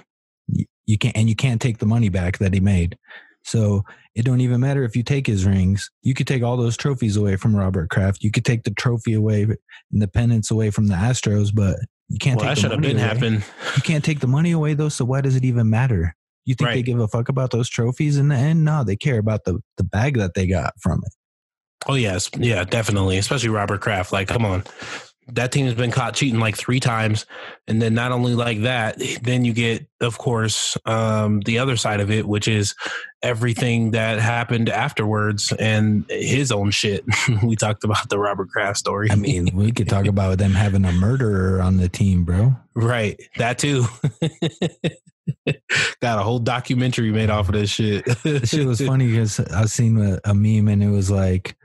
[0.87, 2.97] you, can't and you can't take the money back that he made
[3.45, 6.77] so it don't even matter if you take his rings you could take all those
[6.77, 10.71] trophies away from robert kraft you could take the trophy away and the pennants away
[10.71, 11.77] from the astros but
[12.09, 13.09] you can't well that take the should have money been away.
[13.09, 13.43] happening
[13.77, 16.15] you can't take the money away though so why does it even matter
[16.47, 18.65] You think they give a fuck about those trophies in the end?
[18.65, 21.13] No, they care about the the bag that they got from it.
[21.89, 23.19] Oh yes, yeah, definitely.
[23.19, 24.13] Especially Robert Kraft.
[24.13, 24.63] Like, come on,
[25.29, 27.27] that team has been caught cheating like three times,
[27.67, 32.01] and then not only like that, then you get, of course, um, the other side
[32.01, 32.75] of it, which is
[33.23, 37.05] everything that happened afterwards and his own shit.
[37.43, 39.11] we talked about the Robert Kraft story.
[39.11, 42.55] I mean, we could talk about them having a murderer on the team, bro.
[42.75, 43.21] right?
[43.37, 43.87] That too.
[46.01, 48.05] Got a whole documentary made off of this shit.
[48.23, 51.57] That shit was funny because I seen a, a meme and it was like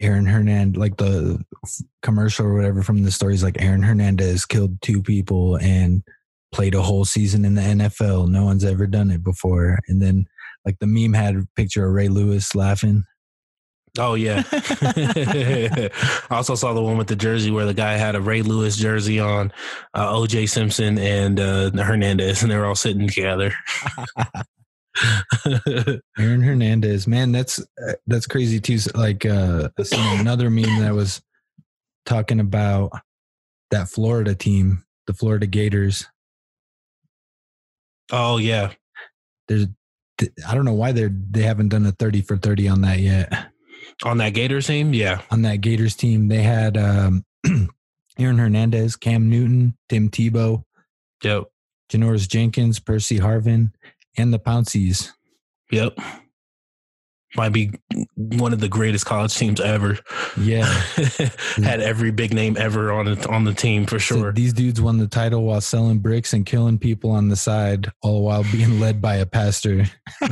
[0.00, 4.80] Aaron Hernandez, like the f- commercial or whatever from the stories, like Aaron Hernandez killed
[4.82, 6.02] two people and
[6.52, 8.28] played a whole season in the NFL.
[8.28, 9.78] No one's ever done it before.
[9.88, 10.26] And then
[10.64, 13.04] like the meme had a picture of Ray Lewis laughing.
[13.98, 14.42] Oh yeah.
[14.52, 15.90] I
[16.30, 19.20] also saw the one with the jersey where the guy had a Ray Lewis jersey
[19.20, 19.52] on,
[19.94, 23.54] uh, OJ Simpson and uh, Hernandez, and they were all sitting together.
[26.18, 28.78] Aaron Hernandez, man, that's uh, that's crazy too.
[28.94, 31.20] Like uh, another meme that was
[32.04, 32.92] talking about
[33.70, 36.06] that Florida team, the Florida Gators.
[38.12, 38.72] oh yeah.
[39.48, 39.66] There's,
[40.48, 43.32] I don't know why they're they haven't done a thirty for thirty on that yet.
[44.04, 45.20] On that Gators team, yeah.
[45.30, 47.24] On that Gators team, they had um,
[48.18, 50.64] Aaron Hernandez, Cam Newton, Tim Tebow,
[51.22, 51.44] Yep.
[51.90, 53.72] Janoris Jenkins, Percy Harvin,
[54.16, 55.12] and the Pouncies.
[55.70, 55.98] Yep.
[57.36, 57.72] Might be
[58.14, 59.98] one of the greatest college teams ever.
[60.40, 60.64] Yeah.
[61.56, 64.32] Had every big name ever on it, on the team for So sure.
[64.32, 68.22] these dudes won the title while selling bricks and killing people on the side, all
[68.22, 69.84] while being led by a pastor.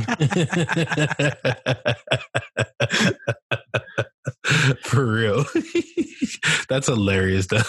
[4.83, 5.45] For real.
[6.69, 7.65] That's hilarious, Doug.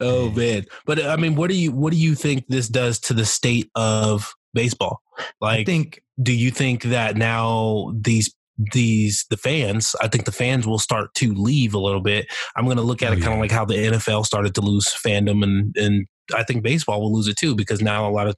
[0.00, 0.64] oh man.
[0.86, 3.70] But I mean, what do you what do you think this does to the state
[3.74, 5.02] of baseball?
[5.40, 8.34] Like I think do you think that now these
[8.72, 12.64] these the fans i think the fans will start to leave a little bit i'm
[12.64, 13.40] going to look at Oh, it kind of yeah.
[13.42, 17.28] like how the nfl started to lose fandom and and i think baseball will lose
[17.28, 18.34] it too because now a lot of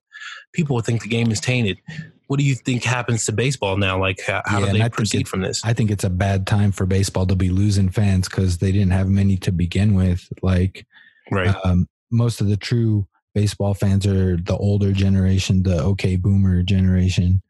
[0.52, 1.78] people will think the game is tainted
[2.26, 5.22] what do you think happens to baseball now like how, how Yeah, do they proceed
[5.22, 8.28] it- from this I think it's a bad time for baseball to be losing fans
[8.28, 10.28] because they didn't have many to begin with.
[10.42, 10.86] Like
[11.30, 16.62] right um, most of the true baseball fans are the older generation, the okay boomer
[16.62, 17.42] generation.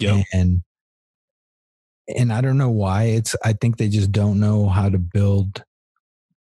[0.00, 0.62] yeah and
[2.16, 5.62] and I don't know why it's I think they just don't know how to build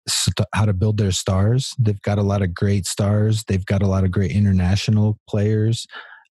[0.09, 1.75] st- how to build their stars.
[1.79, 3.45] They've got a lot of great stars.
[3.49, 5.87] They've got a lot of great international players.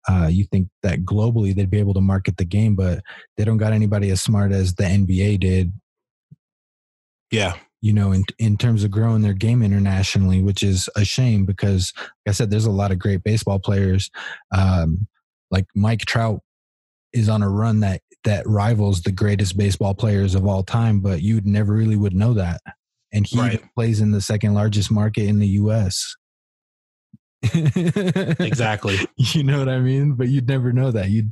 [0.08, 3.00] Uh, you think that globally they'd be able to market the game, but
[3.36, 5.72] they don't got anybody as smart as the NBA did.
[7.30, 11.44] yeah You know, in in terms of growing their game internationally, which is a shame
[11.44, 14.10] because, like I said, there's a lot of great baseball players.
[14.56, 15.06] Um,
[15.50, 16.40] like Mike Trout
[17.12, 21.20] is on a run that that rivals the greatest baseball players of all time, but
[21.20, 22.62] you would never really would know that.
[23.12, 23.62] And he Right.
[23.74, 26.16] plays in the second largest market in the U.S.
[28.40, 30.14] exactly You know what I mean?
[30.14, 31.10] But you'd never know that.
[31.10, 31.24] You,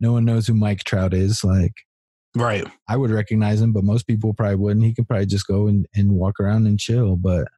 [0.00, 1.44] no one knows who Mike Trout is.
[1.44, 1.74] Like
[2.36, 4.84] right I would recognize him, but most people probably wouldn't.
[4.84, 7.16] He can probably just go and, and walk around and chill.
[7.16, 7.48] But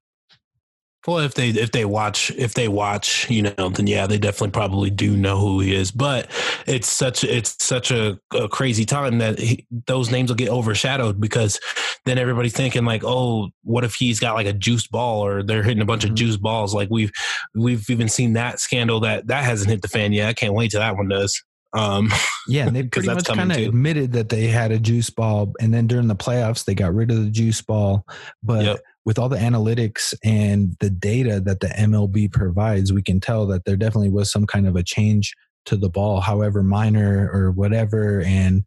[1.06, 4.52] Well, if they if they watch if they watch, you know, then yeah, they definitely
[4.52, 5.90] probably do know who he is.
[5.90, 6.30] But
[6.66, 11.20] it's such it's such a, a crazy time that he, those names will get overshadowed
[11.20, 11.58] because
[12.04, 15.62] then everybody's thinking like, oh, what if he's got like a juice ball or they're
[15.62, 16.10] hitting a bunch Mhm.
[16.10, 16.72] of juice balls?
[16.74, 17.10] Like we've
[17.54, 20.28] we've even seen that scandal that that hasn't hit the fan yet.
[20.28, 21.42] I can't wait till that one does.
[21.74, 22.10] Um,
[22.48, 25.52] yeah, and they 'Cause pretty much kind of admitted that they had a juice ball,
[25.60, 28.04] and then during the playoffs they got rid of the juice ball.
[28.42, 28.80] But Yep.
[29.04, 33.64] with all the analytics and the data that the MLB provides, we can tell that
[33.64, 35.32] there definitely was some kind of a change
[35.64, 38.20] to the ball, however minor or whatever.
[38.22, 38.64] And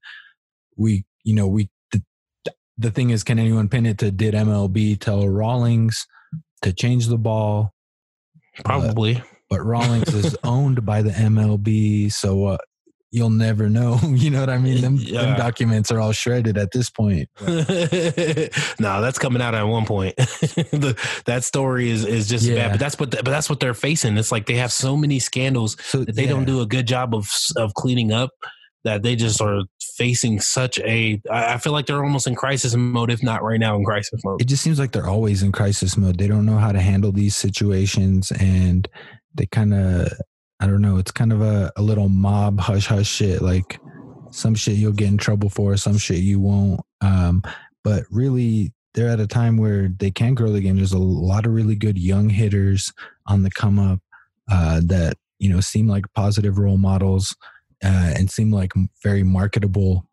[0.78, 2.02] we, you know, we the,
[2.78, 6.06] the thing is, can anyone pin it to did MLB tell Rawlings
[6.63, 7.74] to change the ball?
[8.63, 9.22] probably.
[9.50, 12.58] but Rawlings is owned by the MLB, so uh,
[13.12, 14.00] you'll never know.
[14.04, 14.82] You know what I mean?
[14.82, 15.22] Them, Yeah.
[15.22, 17.30] them documents are all shredded at this point.
[18.80, 20.15] no, that's coming out at one point.
[20.18, 22.56] the, that story is is just Yeah.
[22.56, 24.18] bad, but that's what the, but that's what they're facing.
[24.18, 27.13] It's like they have so many scandals So that they don't do a good job
[27.15, 28.32] of of cleaning up.
[28.84, 29.62] That they just are
[29.98, 31.20] facing such a.
[31.32, 34.22] I I feel like they're almost in crisis mode, if not right now in crisis
[34.24, 34.39] mode.
[34.41, 36.20] It just seems like they're always in crisis mode.
[36.20, 38.88] They don't know how to handle these situations, and
[39.34, 40.12] they kind of,
[40.60, 40.98] I don't know.
[40.98, 43.41] It's kind of a, a little mob hush hush shit.
[43.41, 43.80] Like
[44.32, 46.82] some shit you'll get in trouble for, some shit you won't.
[47.02, 47.44] Um,
[47.84, 50.78] but really, they're at a time where they can grow the game.
[50.78, 52.94] There's a lot of really good young hitters
[53.28, 54.00] on the come up
[54.50, 57.36] uh, that you know, seem like positive role models
[57.84, 58.72] uh, and seem like
[59.04, 60.08] very marketable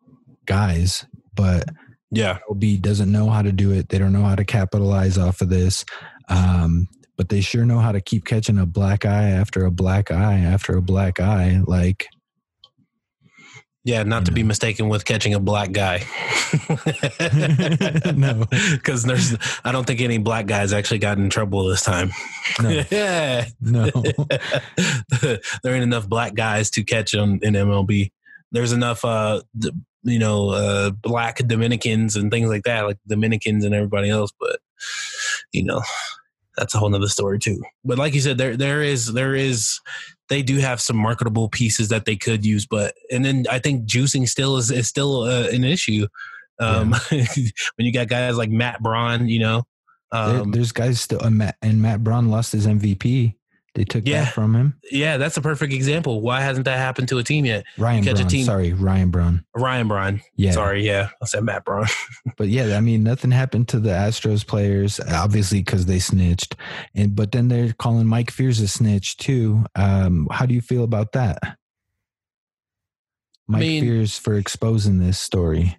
[0.45, 1.63] guys, but
[2.11, 2.39] Yeah.
[2.49, 3.89] OB doesn't know how to do it.
[3.89, 5.85] They don't know how to capitalize off of this.
[6.27, 10.11] Um, but they sure know how to keep catching a black eye after a black
[10.11, 11.61] eye after a black eye.
[11.65, 12.07] Like,
[13.83, 16.05] Yeah, not to be mistaken with catching a black guy.
[18.15, 18.45] No.
[18.71, 19.35] because there's.
[19.63, 22.11] I don't think any black guys actually got in trouble this time.
[22.61, 22.69] No.
[22.91, 23.89] yeah, no.
[25.63, 28.11] there ain't enough black guys to catch them in MLB.
[28.51, 29.71] There's enough, uh, d-
[30.03, 34.31] you know, uh, black Dominicans and things like that, like Dominicans and everybody else.
[34.39, 34.59] But
[35.51, 35.81] you know,
[36.57, 37.61] that's a whole nother story too.
[37.83, 39.79] But like you said, there there is there is
[40.29, 43.85] they do have some marketable pieces that they could use, but and then I think
[43.85, 46.07] juicing still is is still uh, an issue.
[46.59, 49.63] Um, when you got guys like Matt Braun, you know,
[50.11, 53.35] There- um, there's guys still, and Matt, and Matt Braun lost his MVP.
[53.75, 54.25] They took Yeah.
[54.25, 54.75] that from him.
[54.91, 56.21] yeah, that's a perfect example.
[56.21, 57.65] Why hasn't that happened to a team yet?
[57.79, 58.27] Ryan Catch a Braun.
[58.29, 58.45] team.
[58.45, 59.45] Sorry, Ryan Braun.
[59.55, 60.21] Ryan Braun.
[60.35, 60.51] Yeah.
[60.51, 61.87] Sorry, yeah, I said Matt Braun.
[62.37, 66.55] But yeah, I mean, nothing happened to the Astros players, obviously because they snitched,
[66.93, 69.65] and but then they're calling Mike Fiers a snitch too.
[69.75, 71.39] Um, how do you feel about that?
[73.47, 75.77] Mike mean- Fiers for exposing this story.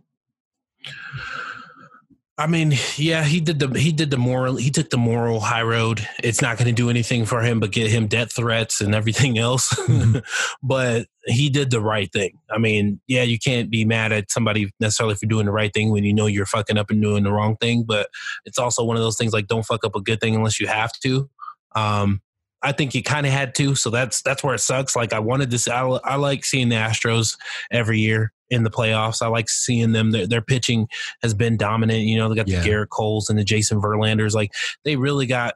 [2.37, 5.63] I mean, yeah, he did the he did the moral he took the moral high
[5.63, 6.07] road.
[6.23, 9.39] It's not going to do anything for him but get him death threats and everything
[9.39, 9.73] else.
[9.75, 10.25] Mhm.
[10.63, 12.41] but he did the right thing.
[12.51, 15.93] I mean, yeah, you can't be mad at somebody necessarily for doing the right thing
[15.93, 17.85] when you know you're fucking up and doing the wrong thing.
[17.87, 18.09] But
[18.45, 20.67] it's also one of those things like don't fuck up a good thing unless you
[20.67, 21.31] have to.
[21.77, 22.21] Um,
[22.63, 24.97] I think you kind of had to, so that's that's where it sucks.
[24.97, 25.69] Like I wanted this.
[25.69, 27.37] I, I like seeing the Astros
[27.71, 29.23] every year in the playoffs.
[29.23, 30.11] I like seeing them.
[30.11, 30.89] Their, their pitching
[31.23, 32.01] has been dominant.
[32.01, 32.61] You know, they got Yeah.
[32.63, 34.35] the Gerrit Coles and the Jason Verlanders.
[34.35, 34.53] Like
[34.85, 35.55] they really got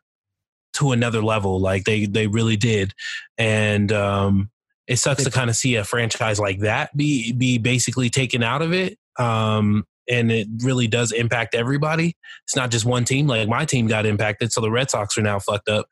[0.75, 1.61] to another level.
[1.61, 2.93] Like they they really did,
[3.37, 4.51] and um,
[4.87, 8.63] it sucks to kind of see a franchise like that be be basically taken out
[8.63, 8.99] of it.
[9.19, 12.17] Um, and it really does impact everybody.
[12.45, 13.27] It's not just one team.
[13.27, 15.87] Like my team got impacted, so the Red Sox are now fucked up.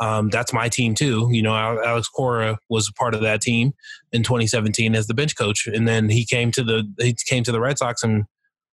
[0.00, 1.28] Um, that's my team too.
[1.30, 3.74] You know, Alex Cora was part of that team
[4.12, 7.52] in 2017 as the bench coach, and then he came to the he came to
[7.52, 8.24] the Red Sox, and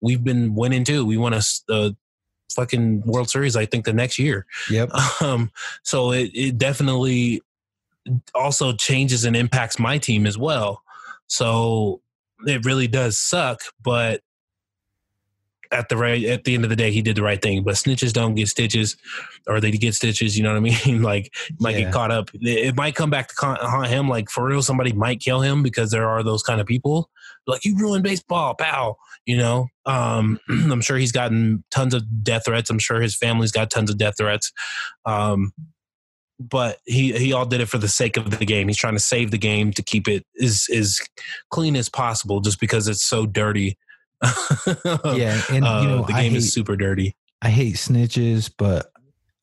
[0.02, 1.06] we've been winning too.
[1.06, 1.96] We won a, the
[2.54, 4.46] fucking World Series, I think, the next year.
[4.70, 4.92] Yep.
[5.22, 5.52] Um,
[5.84, 7.42] so it, it definitely
[8.34, 10.82] also changes and impacts my team as well.
[11.28, 12.02] So
[12.46, 14.22] it really does suck, but
[15.72, 17.64] at the right at the end of the day, he did the right thing.
[17.64, 18.98] But snitches don't get stitches,
[19.48, 20.38] or they get stitches.
[20.38, 21.02] You know what I mean?
[21.04, 21.82] like might Yeah.
[21.86, 22.30] get caught up.
[22.34, 24.10] It might come back to haunt him.
[24.10, 27.10] Like for real, somebody might kill him because there are those kind of people.
[27.48, 28.98] Like you ruined baseball, pal.
[29.26, 32.70] You know, um, I'm sure he's gotten tons of death threats.
[32.70, 34.52] I'm sure his family's got tons of death threats.
[35.06, 35.52] Um,
[36.40, 38.68] but he he all did it for the sake of the game.
[38.70, 41.00] He's trying to save the game to keep it as as
[41.52, 43.78] clean as possible, just because it's so dirty.
[44.24, 47.16] Yeah, and Uh, you know, the game hate, is super dirty.
[47.42, 48.92] I hate snitches, but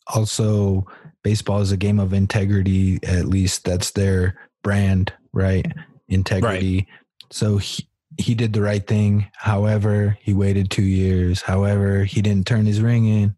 [0.07, 0.87] also
[1.23, 2.99] baseball is a game of integrity.
[3.03, 5.67] At least that's their brand, right?
[6.09, 6.87] Integrity.
[7.31, 9.27] So he, he did the right thing.
[9.35, 11.43] However, he waited two years.
[11.43, 13.37] However, he didn't turn his ring in.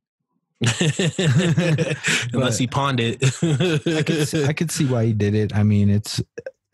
[2.32, 3.22] Unless he pawned it.
[3.22, 5.54] I could, see, I could see why he did it.
[5.54, 6.20] I mean, it's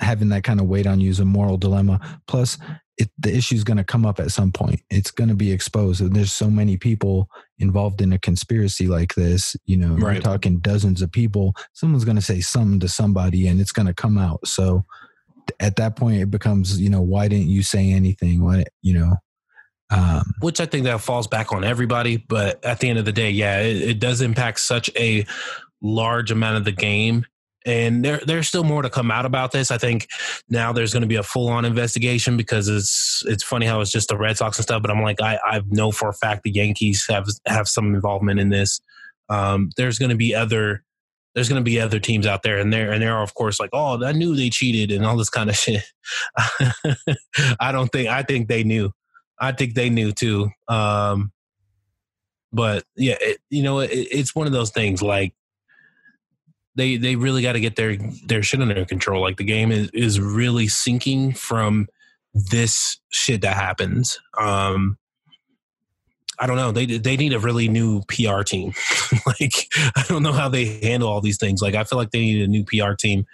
[0.00, 2.00] having that kind of weight on you is a moral dilemma.
[2.26, 2.58] Plus,
[2.96, 4.80] it, the issue is going to come up at some point.
[4.90, 6.00] It's going to be exposed.
[6.00, 7.28] And there's so many people
[7.58, 9.56] involved in a conspiracy like this.
[9.66, 10.14] You know, Right.
[10.14, 11.54] you're talking dozens of people.
[11.72, 14.46] Someone's going to say something to somebody and it's going to come out.
[14.46, 14.84] So
[15.60, 18.44] at that point, it becomes, you know, why didn't you say anything?
[18.44, 19.16] Why, you know,
[19.90, 22.16] um, which I think that falls back on everybody.
[22.16, 25.26] But at the end of the day, yeah, it, it does impact such a
[25.82, 27.26] large amount of the game.
[27.66, 29.70] And there, there's still more to come out about this.
[29.70, 30.08] I think
[30.48, 33.90] now there's going to be a full on investigation because it's it's funny how it's
[33.90, 34.82] just the Red Sox and stuff.
[34.82, 38.38] But I'm like, I, I know for a fact the Yankees have have some involvement
[38.38, 38.80] in this.
[39.30, 40.84] Um, there's going to be other
[41.34, 43.58] there's going to be other teams out there, and there and there are of course
[43.58, 45.82] like, oh, I knew they cheated and all this kind of shit.
[47.58, 48.92] I don't think I think they knew.
[49.38, 50.50] I think they knew too.
[50.68, 51.32] Um,
[52.52, 55.02] but yeah, it, you know, it, it's one of those things.
[55.02, 55.34] Like
[56.76, 57.96] they they really got to get their
[58.26, 59.22] their shit under control.
[59.22, 61.88] Like the game is is really sinking from
[62.34, 64.18] this shit that happens.
[64.38, 64.98] Um,
[66.38, 66.72] I don't know.
[66.72, 68.72] They they need a really new PR team.
[69.26, 69.54] like
[69.96, 71.62] I don't know how they handle all these things.
[71.62, 73.26] Like I feel like they need a new PR team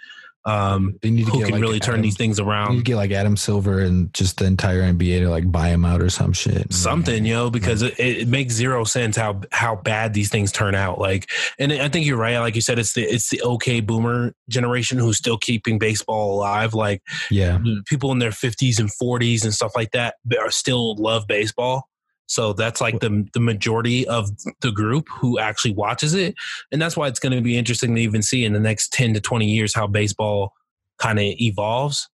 [0.45, 2.75] um, They need to who get can like really turn these things around.
[2.75, 6.01] You get like Adam Silver and just the entire NBA to like buy him out
[6.01, 6.73] or some shit.
[6.73, 10.73] Something, you know, because it, it makes zero sense how how bad these things turn
[10.73, 10.99] out.
[10.99, 11.29] Like,
[11.59, 12.39] and I think you're right.
[12.39, 16.73] Like you said, it's the it's the okay boomer generation who's still keeping baseball alive.
[16.73, 17.59] Like Yeah.
[17.85, 21.87] people in their 50s and 40s and stuff like that are still love baseball.
[22.31, 24.29] So that's like the the majority of
[24.61, 26.33] the group who actually watches it,
[26.71, 29.13] and that's why it's going to be interesting to even see in the next 10
[29.15, 30.53] to 20 years how baseball
[30.97, 32.07] kind of evolves.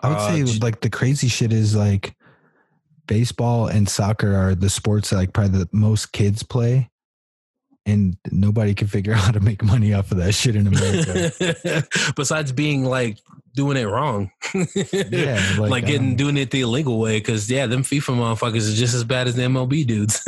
[0.00, 2.14] I would Uh, say like the crazy shit is like
[3.08, 6.88] baseball and soccer are the sports that like probably the most kids play.
[7.86, 11.86] And nobody can figure out how to make money off of that shit in America.
[12.16, 13.18] Besides being like
[13.54, 17.18] doing it wrong, Yeah, like, like, getting um, doing it the illegal way.
[17.18, 20.20] Because yeah, them FIFA motherfuckers is just as bad as the MLB dudes.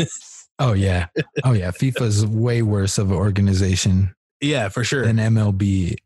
[0.60, 1.06] oh yeah.
[1.44, 1.72] Oh yeah.
[1.72, 5.04] FIFA's way worse of an organization yeah, for sure.
[5.04, 5.96] than MLB.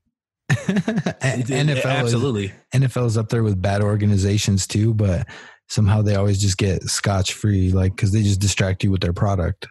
[0.50, 2.52] NFL is, absolutely.
[2.74, 5.26] NFL is up there with bad organizations too, but
[5.68, 9.12] somehow they always just get scotch free, like because they just distract you with their
[9.12, 9.66] product.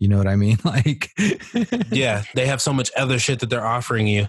[0.00, 0.58] You know what I mean?
[0.64, 1.10] Like,
[1.90, 4.28] yeah, they have so much other shit that they're offering you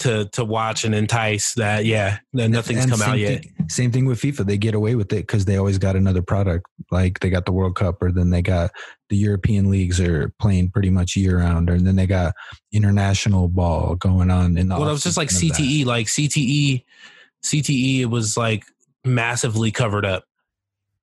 [0.00, 3.42] to to watch and entice that yeah, nothing's And come out yet.
[3.42, 4.46] thing- same thing with FIFA.
[4.46, 6.66] They get away with it because they always got another product.
[6.90, 8.72] Like they got the World Cup, or then they got
[9.08, 12.34] the European leagues are playing pretty much year round, and then they got
[12.72, 14.56] international ball going on.
[14.56, 15.28] In the Well, it was just like.
[15.28, 16.84] CTE, like CTE,
[17.44, 18.64] CTE It was like
[19.04, 20.24] massively covered up.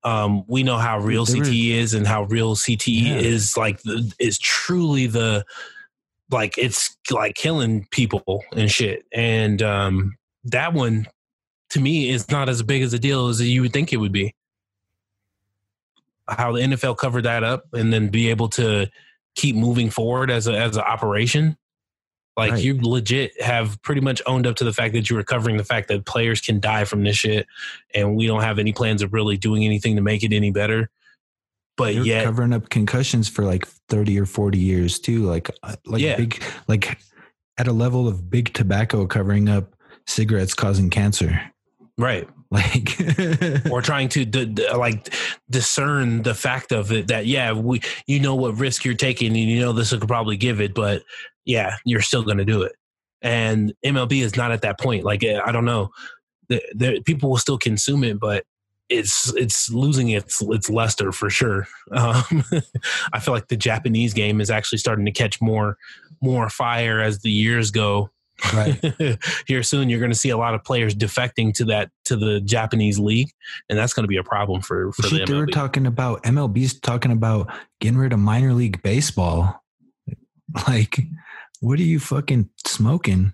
[0.03, 3.15] Um, we know how real There CTE is and how real CTE Yeah.
[3.17, 5.45] is like the, is truly the
[6.31, 9.05] like it's like killing people and shit.
[9.13, 11.07] And um, that one
[11.69, 14.11] to me is not as big as a deal as you would think it would
[14.11, 14.33] be.
[16.27, 18.87] How the NFL covered that up and then be able to
[19.35, 21.57] keep moving forward as a as an operation.
[22.37, 22.63] Like Right.
[22.63, 25.63] you legit have pretty much owned up to the fact that you were covering the
[25.65, 27.45] fact that players can die from this shit,
[27.93, 30.89] and we don't have any plans of really doing anything to make it any better.
[31.77, 35.23] But yet, covering up concussions for like thirty or forty years too.
[35.23, 36.15] Like, uh, like Yeah.
[36.17, 36.99] big, like
[37.57, 39.73] at a level of big tobacco covering up
[40.07, 41.41] cigarettes causing cancer.
[41.97, 42.97] right, Like,
[43.71, 45.13] or trying to d- d- like
[45.49, 49.37] discern the fact of it that yeah, we you know what risk you're taking, and
[49.37, 51.03] you know this could probably give it, but
[51.45, 52.73] yeah, you're still going to do it.
[53.21, 55.03] And MLB is not at that point.
[55.03, 55.91] Like eh, I don't know,
[56.49, 58.45] the, the, people will still consume it, but
[58.89, 61.67] it's it's losing its its luster for sure.
[61.91, 62.43] Um,
[63.11, 65.77] I feel like the Japanese game is actually starting to catch more
[66.21, 68.09] more fire as the years go.
[68.53, 68.79] right.
[69.47, 72.39] Here soon, you're going to see a lot of players defecting to that to the
[72.41, 73.29] Japanese league,
[73.69, 76.79] and that's going to be a problem for for the they were talking about MLB's
[76.79, 79.57] talking about getting rid of minor league baseball.
[80.67, 80.99] Like,
[81.61, 83.33] what are you fucking smoking?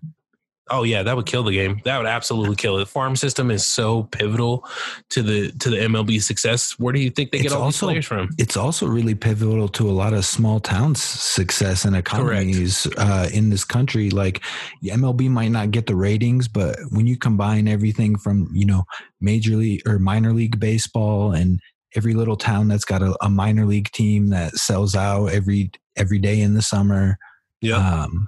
[0.70, 1.82] oh yeah, that would kill the game.
[1.86, 2.88] That would absolutely kill it.
[2.88, 4.68] Farm system is so pivotal
[5.10, 6.78] to the to the MLB success.
[6.80, 8.30] Where do you think they get It's all also- these players from?
[8.38, 13.50] It's also really pivotal to a lot of small towns' success and economies uh, in
[13.50, 14.10] this country.
[14.10, 14.42] Like
[14.84, 18.84] MLB might not get the ratings, but when you combine everything from you know
[19.22, 21.60] major league or minor league baseball and
[21.96, 26.20] every little town that's got a, a minor league team that sells out every every
[26.20, 27.18] day in the summer.
[27.62, 28.28] Yeah, Um,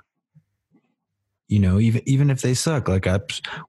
[1.47, 3.19] you know, even even if they suck, like I,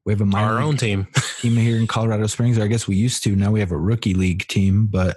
[0.05, 1.07] we have a minor our own team.
[1.41, 2.59] team here in Colorado Springs.
[2.59, 3.35] Or I guess we used to.
[3.35, 5.17] Now we have a rookie league team, but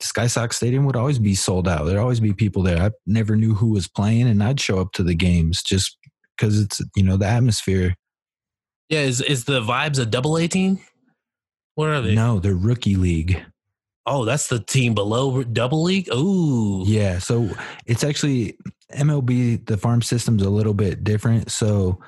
[0.00, 1.84] Sky Sox Stadium would always be sold out.
[1.84, 2.82] There'd always be people there.
[2.82, 5.96] I never knew who was playing, and I'd show up to the games just
[6.36, 7.94] because it's you know the atmosphere.
[8.88, 10.80] Yeah, is is the vibes a double A team?
[11.76, 12.14] What are they?
[12.14, 13.44] No, they're rookie league.
[14.06, 16.08] Oh, that's the team below double league.
[16.12, 17.48] Ooh, Yeah, so
[17.86, 18.56] it's actually
[18.94, 19.64] MLB.
[19.66, 21.50] The farm system's a little bit different.
[21.52, 22.00] So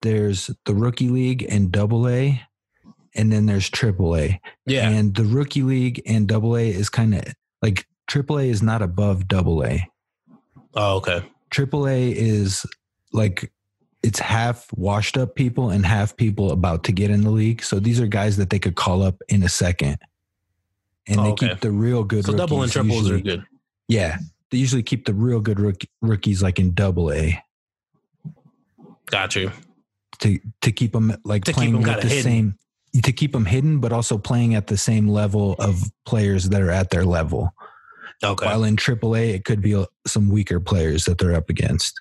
[0.00, 2.40] there's the rookie league and double A,
[3.14, 4.40] and then there's triple A.
[4.64, 4.88] yeah.
[4.88, 7.24] And the rookie league and double A is kind of
[7.62, 9.86] like triple A is not above double A.
[10.74, 11.22] Oh, okay.
[11.50, 12.64] Triple A is
[13.12, 13.52] like
[14.02, 17.62] it's half washed up people and half people about to get in the league.
[17.62, 19.98] So these are guys that they could call up in a second.
[21.08, 21.48] And Oh, they okay.
[21.50, 23.44] keep the real good So double and triples usually- are good.
[23.88, 24.18] Yeah.
[24.50, 27.42] They usually keep the real good rook- rookies like in double A
[29.06, 29.50] Got you.
[30.20, 32.22] to to keep them like To playing 'em with kinda the hidden.
[32.22, 36.60] same to keep them hidden but also playing at the same level of players that
[36.60, 37.52] are at their level.
[38.22, 38.44] Okay.
[38.46, 42.00] While in AAA, it could be uh, some weaker players that they're up against.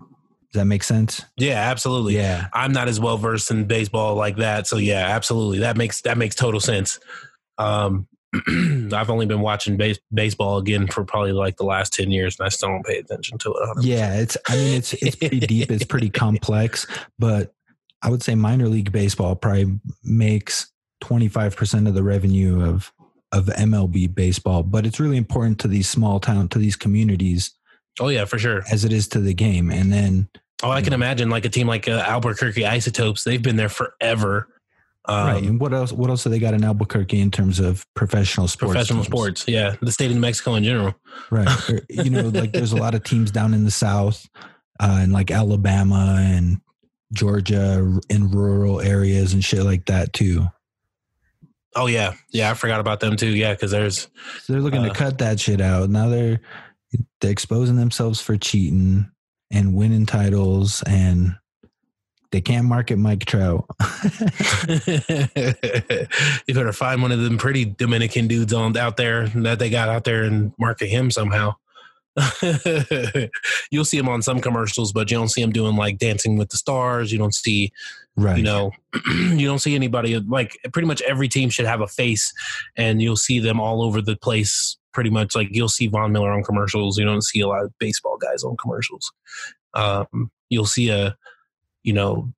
[0.00, 1.22] Does that make sense?
[1.36, 2.16] yeah, absolutely.
[2.16, 2.48] Yeah.
[2.52, 5.58] I'm not as well versed in baseball like that, so yeah, absolutely.
[5.60, 6.98] That makes that makes total sense.
[7.58, 8.06] Um,
[8.92, 12.46] I've only been watching base, baseball again for probably like the last ten years, and
[12.46, 13.76] I still don't pay attention to it.
[13.78, 13.84] 100%.
[13.84, 14.36] Yeah, it's.
[14.48, 15.70] I mean, it's it's pretty deep.
[15.70, 16.86] It's pretty complex,
[17.18, 17.54] but
[18.02, 20.70] I would say minor league baseball probably makes
[21.02, 22.92] 25% of the revenue of
[23.32, 27.52] of MLB baseball, but it's really important to these small town to these communities
[27.98, 28.62] Oh yeah, for sure.
[28.70, 29.70] as it is to the game.
[29.70, 30.28] And then
[30.62, 33.24] Oh, I can imagine like a team like uh, Albuquerque Isotopes.
[33.24, 34.48] They've been there forever.
[35.08, 37.84] Um, right, and what else what else have they got in Albuquerque in terms of
[37.94, 38.72] professional sports?
[38.72, 39.06] professional teams?
[39.06, 39.44] sports.
[39.48, 40.94] Yeah, the state of New Mexico in general.
[41.30, 41.48] Right.
[41.88, 44.28] You know, like there's a lot of teams down in the south
[44.80, 46.60] uh and like Alabama and
[47.12, 50.46] Georgia in rural areas and shit like that too.
[51.76, 52.50] Oh yeah, yeah.
[52.50, 53.28] I forgot about them too.
[53.28, 54.08] Yeah, because there's
[54.42, 55.88] So they're looking Uh, to cut that shit out.
[55.90, 56.40] Now they're
[57.20, 59.10] they're exposing themselves for cheating
[59.50, 61.36] and winning titles, and
[62.36, 63.64] they can't market Mike Trout.
[64.86, 69.88] you better find one of them pretty Dominican dudes on out there that they got
[69.88, 71.54] out there and market him somehow.
[73.70, 76.50] You'll see him on some commercials, but you don't see him doing like Dancing with
[76.50, 77.10] the Stars.
[77.10, 77.72] You don't see,
[78.18, 78.36] right.
[78.36, 78.70] you know,
[79.08, 82.34] you don't see anybody like pretty much every team should have a face,
[82.76, 84.76] and you'll see them all over the place.
[84.92, 86.98] Pretty much like you'll see Von Miller on commercials.
[86.98, 89.10] You don't see a lot of baseball guys on commercials.
[89.72, 91.16] Um, you'll see a,
[91.86, 92.30] you know,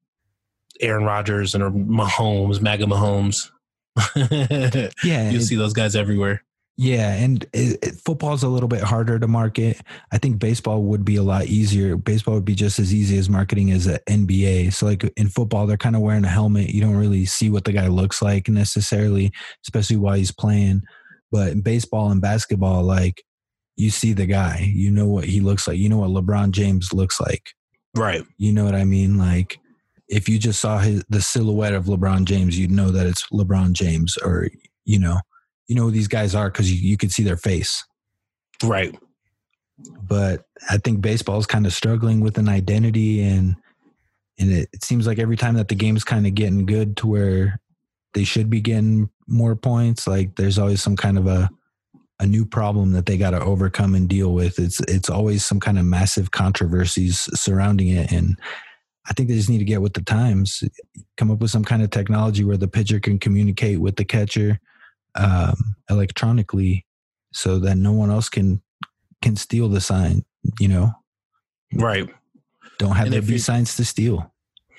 [0.81, 3.51] Aaron Rodgers and or Mahomes, Maga Mahomes.
[5.03, 5.31] yeah.
[5.31, 6.45] You'll see those guys everywhere.
[6.81, 9.81] Yeah, and it, it, football's a little bit harder to market.
[10.13, 11.97] I think baseball would be a lot easier.
[11.97, 14.73] Baseball would be just as easy as marketing as a NBA.
[14.73, 16.69] So, like in football, they're kind of wearing a helmet.
[16.69, 19.33] You don't really see what the guy looks like necessarily,
[19.67, 20.83] especially while he's playing.
[21.33, 23.25] But in baseball and basketball, like
[23.75, 25.79] you see the guy, you know what he looks like.
[25.79, 27.55] You know what LeBron James looks like.
[27.97, 28.23] Right.
[28.37, 29.19] You know what I mean?
[29.19, 29.59] Like
[30.09, 33.73] if you just saw his the silhouette of LeBron James, you'd know that it's LeBron
[33.73, 34.49] James, or
[34.85, 35.19] you know,
[35.67, 37.85] you know who these guys are because you, you could see their face.
[38.63, 38.99] Right.
[40.03, 43.57] But I think baseball is kind of struggling with an identity, and
[44.39, 47.07] and it, it seems like every time that the game's kind of getting good to
[47.07, 47.61] where
[48.15, 51.51] they should be getting more points, like there's always some kind of a
[52.21, 54.59] a new problem that they got to overcome and deal with.
[54.59, 58.39] It's it's always some kind of massive controversies surrounding it, and
[59.09, 60.63] I think they just need to get with the times,
[61.17, 64.61] come up with some kind of technology where the pitcher can communicate with the catcher
[65.15, 66.85] um, electronically,
[67.33, 68.61] so that no one else can
[69.23, 70.25] can steal the sign.
[70.61, 70.93] You know,
[71.75, 72.09] Right.
[72.79, 74.33] don't have And there be you- signs to steal.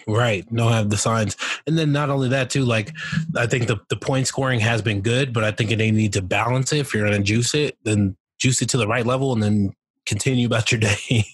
[0.10, 0.46] Right.
[0.54, 1.38] Don't have the signs.
[1.68, 2.94] And then not only that too, like
[3.36, 6.22] I think the, the point scoring has been good, but I think they need to
[6.22, 6.80] balance it.
[6.80, 9.74] If you're gonna juice it, then juice it to the right level and then
[10.06, 11.26] continue about your day.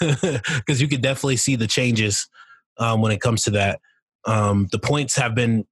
[0.58, 2.28] Because you could definitely see the changes
[2.78, 3.80] um, when it comes to that.
[4.26, 5.66] Um, the points have been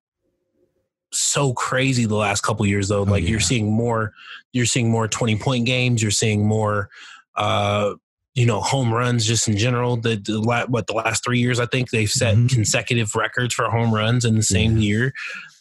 [1.12, 3.02] so crazy the last couple years though.
[3.02, 3.30] like yeah.
[3.30, 4.12] you're seeing more
[4.52, 6.88] you're seeing more 20 point games, you're seeing more
[7.36, 7.94] uh
[8.36, 11.58] you know home runs just in general the, the la- what the last three years
[11.58, 12.48] i think they've set Mhm.
[12.50, 15.12] consecutive records for home runs in the same year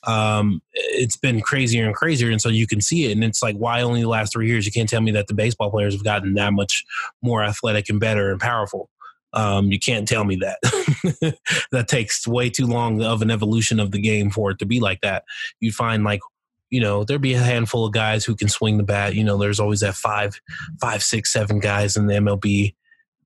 [0.06, 3.56] um it's been crazier and crazier and so you can see it and it's like
[3.56, 6.04] why only the last three years you can't tell me that the baseball players have
[6.04, 6.84] gotten that much
[7.24, 8.90] more athletic and better and powerful
[9.34, 11.36] um, you can't tell me that.
[11.74, 14.80] that takes way too long of an evolution of the game for it to be
[14.80, 15.26] like that.
[15.60, 16.22] You find like,
[16.70, 19.16] you know, there'd be a handful of guys who can swing the bat.
[19.16, 20.40] You know, there's always that five,
[20.82, 22.76] five, six, seven guys in the MLB,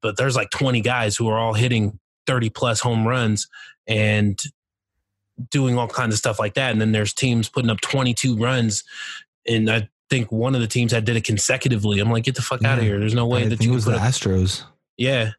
[0.01, 3.47] but there's like 20 guys who are all hitting 30 plus home runs
[3.87, 4.39] and
[5.49, 6.71] doing all kinds of stuff like that.
[6.71, 8.83] And then there's teams putting up 22 runs.
[9.47, 11.99] And I think one of the teams that did it consecutively.
[11.99, 12.99] I'm like, get the fuck out of here.
[12.99, 14.63] There's no way I that think you it was the Astros.
[14.97, 15.31] yeah.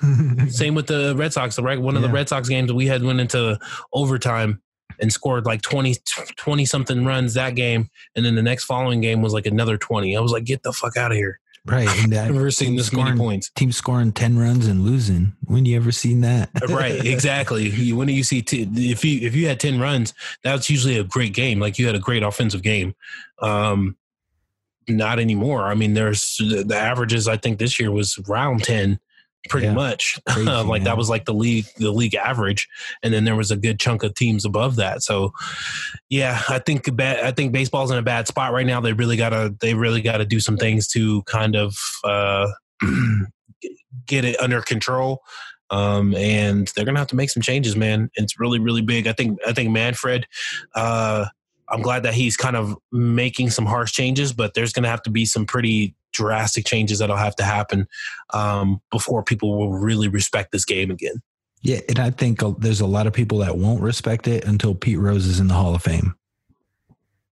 [0.48, 1.54] Same with the Red Sox.
[1.56, 3.58] The right one of the Red Sox games we had went into
[3.92, 4.62] overtime
[5.00, 5.96] and scored like 20,
[6.36, 10.16] 20 something runs that game, and then the next following game was like another twenty.
[10.16, 11.38] I was like, get the fuck out of here!
[11.64, 11.88] right.
[12.02, 13.50] And that I've never seen this many scoring- points.
[13.50, 15.32] Team scoring 10 runs and losing.
[15.44, 16.50] When you ever seen that?
[16.68, 17.68] right, exactly.
[17.68, 20.12] You- When do you see t- if you if you had ten runs,
[20.42, 21.60] that's usually a great game.
[21.60, 22.94] Like you had a great offensive game.
[23.40, 23.96] Um,
[24.88, 25.62] not anymore.
[25.66, 27.28] I mean, there's the averages.
[27.28, 28.98] I think this year was round ten,
[29.48, 29.74] pretty Yeah.
[29.74, 30.18] much.
[30.28, 30.84] Crazy, like man.
[30.84, 32.68] that was like the league the league average,
[33.02, 35.02] and then there was a good chunk of teams above that.
[35.02, 35.32] So,
[36.08, 38.80] yeah, I think ba- I think baseball's in a bad spot right now.
[38.80, 42.48] They really gotta they really gotta do some things to kind of uh,
[44.06, 45.22] get it under control.
[45.70, 48.10] Um, and they're gonna have to make some changes, man.
[48.14, 49.06] It's really, really big.
[49.06, 50.26] I think I think Manfred.
[50.74, 51.26] Uh,
[51.68, 55.00] I'm glad that he's kind of making some harsh changes, but there's going to have
[55.04, 57.88] to be some pretty drastic changes that'll have to happen
[58.32, 61.22] um, before people will really respect this game again.
[61.62, 64.74] Yeah, and I think uh, there's a lot of people that won't respect it until
[64.74, 66.16] Pete Rose is in the Hall of Fame.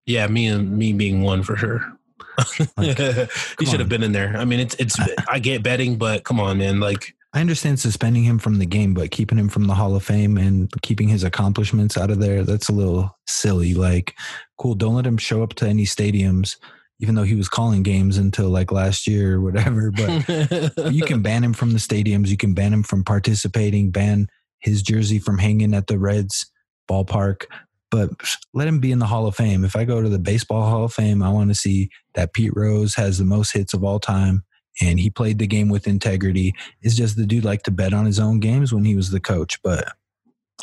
[0.06, 1.80] Yeah, me and me being one for sure.
[2.76, 2.98] Like,
[3.58, 4.36] he should have been in there.
[4.36, 4.96] I mean, it's it's.
[5.28, 6.80] I get betting, but come on, man.
[6.80, 10.02] Like I understand suspending him from the game, but keeping him from the Hall of
[10.02, 13.74] Fame and keeping his accomplishments out of there, that's a little silly.
[13.74, 14.16] Like,
[14.58, 16.56] cool, don't let him show up to any stadiums,
[17.00, 19.90] even though he was calling games until like last year or whatever.
[20.76, 24.28] But you can ban him from the stadiums, you can ban him from participating, ban
[24.60, 26.50] his jersey from hanging at the Reds
[26.88, 27.44] ballpark.
[27.90, 28.10] But
[28.54, 29.64] let him be in the Hall of Fame.
[29.64, 32.52] If I go to the Baseball Hall of Fame, I want to see that Pete
[32.54, 34.44] Rose has the most hits of all time
[34.80, 36.54] and he played the game with integrity.
[36.82, 39.20] It's just the dude liked to bet on his own games when he was the
[39.20, 39.92] coach, but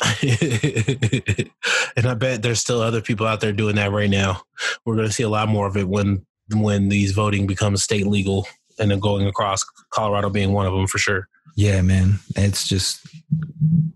[1.96, 4.42] and I bet there's still other people out there doing that right now.
[4.84, 6.24] We're going to see a lot more of it when
[6.54, 8.46] when these voting becomes state legal,
[8.78, 11.28] and then going across Colorado being one of them for sure.
[11.56, 13.06] yeah, man, it's just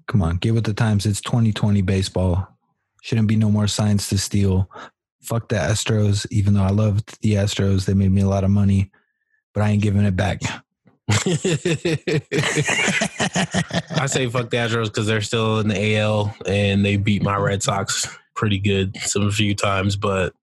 [0.06, 1.06] come on, get with the times.
[1.06, 2.48] It's 2020 baseball.
[3.02, 4.70] Shouldn't be no more signs to steal.
[5.22, 7.84] Fuck the Astros, even though I loved the Astros.
[7.84, 8.90] They made me a lot of money,
[9.54, 10.40] but I ain't giving it back.
[11.08, 11.14] I
[14.06, 17.62] say fuck the Astros because they're still in the AL and they beat my Red
[17.62, 20.34] Sox pretty good some few times, but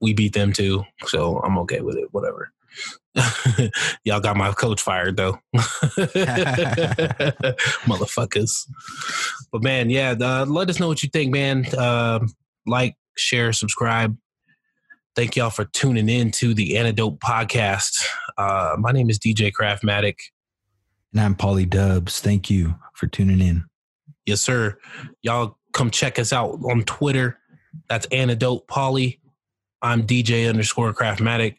[0.00, 2.08] we beat them too, so I'm okay with it.
[2.12, 2.52] Whatever.
[4.04, 5.38] Y'all got my coach fired though,
[7.86, 8.68] motherfuckers.
[9.50, 11.64] But man, yeah, uh, let us know what you think, man.
[11.78, 12.34] Um
[12.66, 14.16] like, share, subscribe.
[15.16, 18.04] Thank y'all for tuning in to the Antidote Podcast.
[18.36, 20.16] Uh, my name is DJ Craftmatic.
[21.12, 22.20] And I'm Paulie Dubz.
[22.20, 23.64] Thank you for tuning in.
[24.26, 24.76] Yes, sir.
[25.22, 27.38] Y'all come check us out on Twitter.
[27.88, 29.20] That's Antidote Paulie.
[29.80, 31.56] I'm DJ underscore Craftmatic.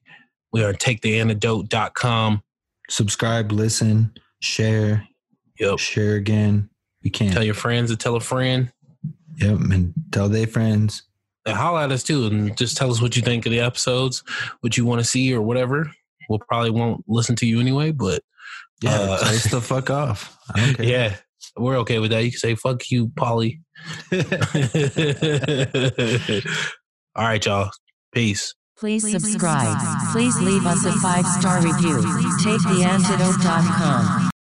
[0.53, 2.43] We are taketheantidote.com.
[2.89, 5.07] Subscribe, listen, share,
[5.59, 5.79] Yep.
[5.79, 6.69] share again.
[7.03, 7.33] We can't.
[7.33, 8.71] Tell your friends to tell a friend.
[9.37, 11.03] Yep, and tell their friends.
[11.47, 14.23] And holler at us too and just tell us what you think of the episodes,
[14.61, 15.91] what you want to see or whatever.
[16.29, 18.21] We'll probably won't listen to you anyway, but
[18.81, 20.37] Yeah, Uh, tell the fuck off.
[20.53, 21.15] I yeah,
[21.57, 22.23] we're okay with that.
[22.23, 23.59] You can say fuck you, Paulie.
[27.15, 27.71] All right, y'all.
[28.13, 28.53] Peace.
[28.77, 29.77] Please subscribe.
[30.11, 32.01] Please leave us a five star review.
[32.43, 34.26] take the TakeTheAntidote.com.